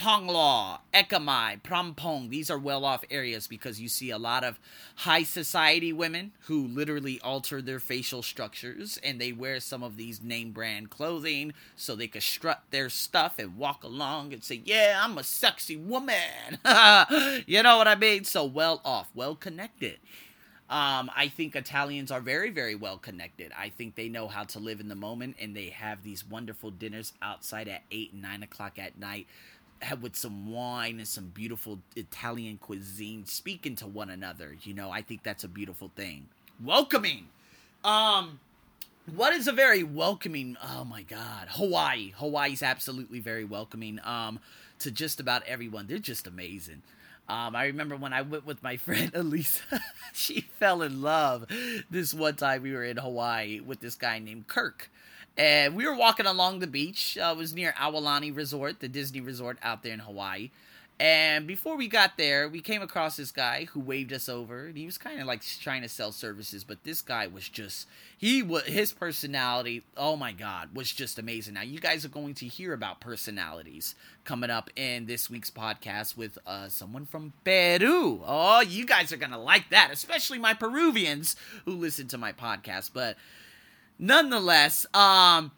Thonglor, 0.00 0.78
Ekamai, 0.94 1.60
Phrom 1.60 1.94
Phong. 1.94 2.30
These 2.30 2.50
are 2.50 2.58
well 2.58 2.86
off 2.86 3.04
areas 3.10 3.46
because 3.46 3.82
you 3.82 3.88
see 3.90 4.08
a 4.08 4.16
lot 4.16 4.42
of 4.42 4.58
high 4.96 5.24
society 5.24 5.92
women 5.92 6.32
who 6.46 6.66
literally 6.66 7.20
alter 7.20 7.60
their 7.60 7.78
facial 7.78 8.22
structures 8.22 8.98
and 9.04 9.20
they 9.20 9.30
wear 9.30 9.60
some 9.60 9.82
of 9.82 9.98
these 9.98 10.22
name 10.22 10.52
brand 10.52 10.88
clothing 10.88 11.52
so 11.76 11.94
they 11.94 12.06
can 12.08 12.22
strut 12.22 12.62
their 12.70 12.88
stuff 12.88 13.38
and 13.38 13.58
walk 13.58 13.84
along 13.84 14.32
and 14.32 14.42
say, 14.42 14.62
Yeah, 14.64 14.98
I'm 15.04 15.18
a 15.18 15.22
sexy 15.22 15.76
woman. 15.76 16.16
you 17.46 17.62
know 17.62 17.76
what 17.76 17.86
I 17.86 17.94
mean? 18.00 18.24
So 18.24 18.46
well 18.46 18.80
off, 18.86 19.10
well 19.14 19.34
connected. 19.34 19.98
Um, 20.70 21.10
I 21.16 21.26
think 21.26 21.56
Italians 21.56 22.12
are 22.12 22.20
very, 22.20 22.48
very 22.50 22.76
well 22.76 22.96
connected. 22.96 23.50
I 23.58 23.70
think 23.70 23.96
they 23.96 24.08
know 24.08 24.28
how 24.28 24.44
to 24.44 24.60
live 24.60 24.78
in 24.78 24.86
the 24.88 24.94
moment 24.94 25.36
and 25.40 25.54
they 25.54 25.70
have 25.70 26.04
these 26.04 26.24
wonderful 26.24 26.70
dinners 26.70 27.12
outside 27.20 27.66
at 27.66 27.82
8 27.90 28.12
and 28.12 28.22
9 28.22 28.44
o'clock 28.44 28.78
at 28.78 28.96
night 28.96 29.26
with 30.00 30.16
some 30.16 30.50
wine 30.50 30.98
and 30.98 31.08
some 31.08 31.28
beautiful 31.28 31.80
Italian 31.96 32.58
cuisine, 32.58 33.26
speaking 33.26 33.76
to 33.76 33.86
one 33.86 34.10
another. 34.10 34.56
You 34.62 34.74
know, 34.74 34.90
I 34.90 35.02
think 35.02 35.22
that's 35.22 35.44
a 35.44 35.48
beautiful 35.48 35.90
thing. 35.96 36.28
Welcoming. 36.62 37.28
Um, 37.84 38.40
what 39.14 39.32
is 39.32 39.48
a 39.48 39.52
very 39.52 39.82
welcoming? 39.82 40.56
Oh 40.62 40.84
my 40.84 41.02
God, 41.02 41.48
Hawaii. 41.50 42.12
Hawaii's 42.16 42.62
absolutely 42.62 43.20
very 43.20 43.44
welcoming. 43.44 43.98
Um, 44.04 44.40
to 44.80 44.90
just 44.90 45.20
about 45.20 45.42
everyone. 45.46 45.86
They're 45.86 45.98
just 45.98 46.26
amazing. 46.26 46.82
Um, 47.28 47.54
I 47.54 47.66
remember 47.66 47.96
when 47.96 48.12
I 48.12 48.22
went 48.22 48.44
with 48.44 48.62
my 48.62 48.76
friend 48.78 49.12
Elisa, 49.14 49.80
she 50.12 50.40
fell 50.58 50.82
in 50.82 51.00
love 51.00 51.46
this 51.88 52.12
one 52.12 52.34
time 52.34 52.62
we 52.62 52.72
were 52.72 52.84
in 52.84 52.96
Hawaii 52.96 53.60
with 53.60 53.80
this 53.80 53.94
guy 53.94 54.18
named 54.18 54.48
Kirk. 54.48 54.90
And 55.40 55.74
we 55.74 55.86
were 55.86 55.94
walking 55.94 56.26
along 56.26 56.58
the 56.58 56.66
beach. 56.66 57.16
Uh, 57.16 57.32
it 57.34 57.38
was 57.38 57.54
near 57.54 57.72
Aulani 57.72 58.36
Resort, 58.36 58.80
the 58.80 58.88
Disney 58.88 59.22
resort 59.22 59.56
out 59.62 59.82
there 59.82 59.94
in 59.94 60.00
Hawaii. 60.00 60.50
And 60.98 61.46
before 61.46 61.78
we 61.78 61.88
got 61.88 62.18
there, 62.18 62.46
we 62.46 62.60
came 62.60 62.82
across 62.82 63.16
this 63.16 63.32
guy 63.32 63.66
who 63.72 63.80
waved 63.80 64.12
us 64.12 64.28
over. 64.28 64.66
And 64.66 64.76
he 64.76 64.84
was 64.84 64.98
kind 64.98 65.18
of 65.18 65.26
like 65.26 65.42
trying 65.62 65.80
to 65.80 65.88
sell 65.88 66.12
services, 66.12 66.62
but 66.62 66.84
this 66.84 67.00
guy 67.00 67.26
was 67.26 67.48
just 67.48 67.88
he 68.18 68.42
was 68.42 68.64
his 68.64 68.92
personality. 68.92 69.82
Oh 69.96 70.14
my 70.14 70.32
god, 70.32 70.76
was 70.76 70.92
just 70.92 71.18
amazing. 71.18 71.54
Now 71.54 71.62
you 71.62 71.80
guys 71.80 72.04
are 72.04 72.10
going 72.10 72.34
to 72.34 72.46
hear 72.46 72.74
about 72.74 73.00
personalities 73.00 73.94
coming 74.26 74.50
up 74.50 74.68
in 74.76 75.06
this 75.06 75.30
week's 75.30 75.50
podcast 75.50 76.18
with 76.18 76.36
uh, 76.46 76.68
someone 76.68 77.06
from 77.06 77.32
Peru. 77.46 78.20
Oh, 78.26 78.60
you 78.60 78.84
guys 78.84 79.10
are 79.10 79.16
gonna 79.16 79.40
like 79.40 79.70
that, 79.70 79.88
especially 79.90 80.38
my 80.38 80.52
Peruvians 80.52 81.34
who 81.64 81.72
listen 81.76 82.08
to 82.08 82.18
my 82.18 82.34
podcast. 82.34 82.90
But 82.92 83.16
nonetheless, 84.00 84.86
um, 84.94 85.52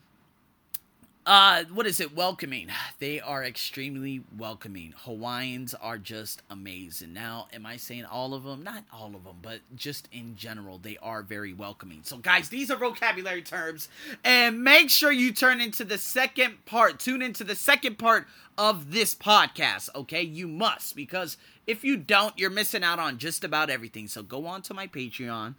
uh, 1.24 1.62
what 1.72 1.86
is 1.86 2.00
it? 2.00 2.16
Welcoming. 2.16 2.68
They 2.98 3.20
are 3.20 3.44
extremely 3.44 4.24
welcoming. 4.36 4.92
Hawaiians 5.04 5.72
are 5.72 5.96
just 5.96 6.42
amazing. 6.50 7.12
Now, 7.12 7.46
am 7.52 7.64
I 7.64 7.76
saying 7.76 8.04
all 8.04 8.34
of 8.34 8.42
them? 8.42 8.64
Not 8.64 8.82
all 8.92 9.14
of 9.14 9.22
them, 9.22 9.36
but 9.40 9.60
just 9.76 10.08
in 10.10 10.34
general, 10.34 10.78
they 10.78 10.98
are 11.00 11.22
very 11.22 11.52
welcoming. 11.52 12.00
So, 12.02 12.16
guys, 12.16 12.48
these 12.48 12.72
are 12.72 12.76
vocabulary 12.76 13.42
terms, 13.42 13.88
and 14.24 14.64
make 14.64 14.90
sure 14.90 15.12
you 15.12 15.32
turn 15.32 15.60
into 15.60 15.84
the 15.84 15.98
second 15.98 16.64
part. 16.66 16.98
Tune 16.98 17.22
into 17.22 17.44
the 17.44 17.54
second 17.54 17.98
part 17.98 18.26
of 18.58 18.90
this 18.90 19.14
podcast. 19.14 19.90
Okay, 19.94 20.22
you 20.22 20.48
must 20.48 20.96
because 20.96 21.36
if 21.68 21.84
you 21.84 21.96
don't, 21.96 22.36
you're 22.36 22.50
missing 22.50 22.82
out 22.82 22.98
on 22.98 23.18
just 23.18 23.44
about 23.44 23.70
everything. 23.70 24.08
So, 24.08 24.24
go 24.24 24.46
on 24.46 24.62
to 24.62 24.74
my 24.74 24.88
Patreon 24.88 25.54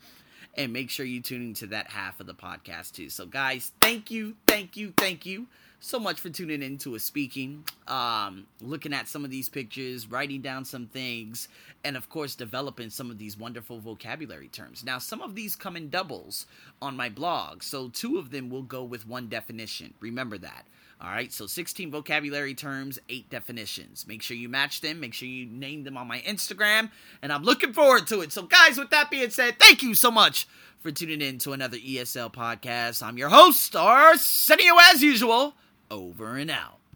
and 0.55 0.71
make 0.71 0.89
sure 0.89 1.05
you 1.05 1.21
tune 1.21 1.41
into 1.41 1.67
that 1.67 1.89
half 1.89 2.19
of 2.19 2.27
the 2.27 2.33
podcast 2.33 2.93
too. 2.93 3.09
So, 3.09 3.25
guys, 3.25 3.71
thank 3.81 4.11
you, 4.11 4.35
thank 4.47 4.77
you, 4.77 4.93
thank 4.97 5.25
you 5.25 5.47
so 5.83 5.99
much 5.99 6.21
for 6.21 6.29
tuning 6.29 6.63
into 6.63 6.95
a 6.95 6.99
speaking, 6.99 7.61
um, 7.89 8.47
looking 8.61 8.93
at 8.93 9.05
some 9.05 9.25
of 9.25 9.31
these 9.31 9.49
pictures, 9.49 10.09
writing 10.09 10.41
down 10.41 10.63
some 10.63 10.87
things, 10.87 11.49
and 11.83 11.97
of 11.97 12.07
course, 12.07 12.35
developing 12.35 12.89
some 12.89 13.11
of 13.11 13.17
these 13.17 13.37
wonderful 13.37 13.79
vocabulary 13.79 14.47
terms. 14.47 14.85
Now, 14.85 14.97
some 14.97 15.21
of 15.21 15.35
these 15.35 15.57
come 15.57 15.75
in 15.75 15.89
doubles 15.89 16.45
on 16.81 16.95
my 16.95 17.09
blog, 17.09 17.63
so 17.63 17.89
two 17.89 18.17
of 18.17 18.31
them 18.31 18.49
will 18.49 18.61
go 18.61 18.81
with 18.81 19.05
one 19.05 19.27
definition. 19.27 19.93
Remember 19.99 20.37
that. 20.37 20.65
All 21.03 21.09
right, 21.09 21.33
so 21.33 21.47
16 21.47 21.91
vocabulary 21.91 22.53
terms, 22.53 22.97
8 23.09 23.29
definitions. 23.29 24.07
Make 24.07 24.21
sure 24.21 24.37
you 24.37 24.47
match 24.47 24.79
them, 24.79 25.01
make 25.01 25.13
sure 25.13 25.27
you 25.27 25.45
name 25.45 25.83
them 25.83 25.97
on 25.97 26.07
my 26.07 26.21
Instagram, 26.21 26.91
and 27.21 27.33
I'm 27.33 27.43
looking 27.43 27.73
forward 27.73 28.07
to 28.07 28.21
it. 28.21 28.31
So, 28.31 28.43
guys, 28.43 28.77
with 28.77 28.89
that 28.91 29.11
being 29.11 29.29
said, 29.29 29.59
thank 29.59 29.83
you 29.83 29.95
so 29.95 30.09
much 30.09 30.47
for 30.79 30.91
tuning 30.91 31.19
in 31.19 31.39
to 31.39 31.51
another 31.51 31.77
ESL 31.77 32.33
podcast. 32.33 33.03
I'm 33.03 33.17
your 33.17 33.27
host, 33.27 33.75
Arsenio, 33.75 34.75
as 34.79 35.03
usual. 35.03 35.55
Over 35.91 36.37
and 36.37 36.49
out. 36.49 36.83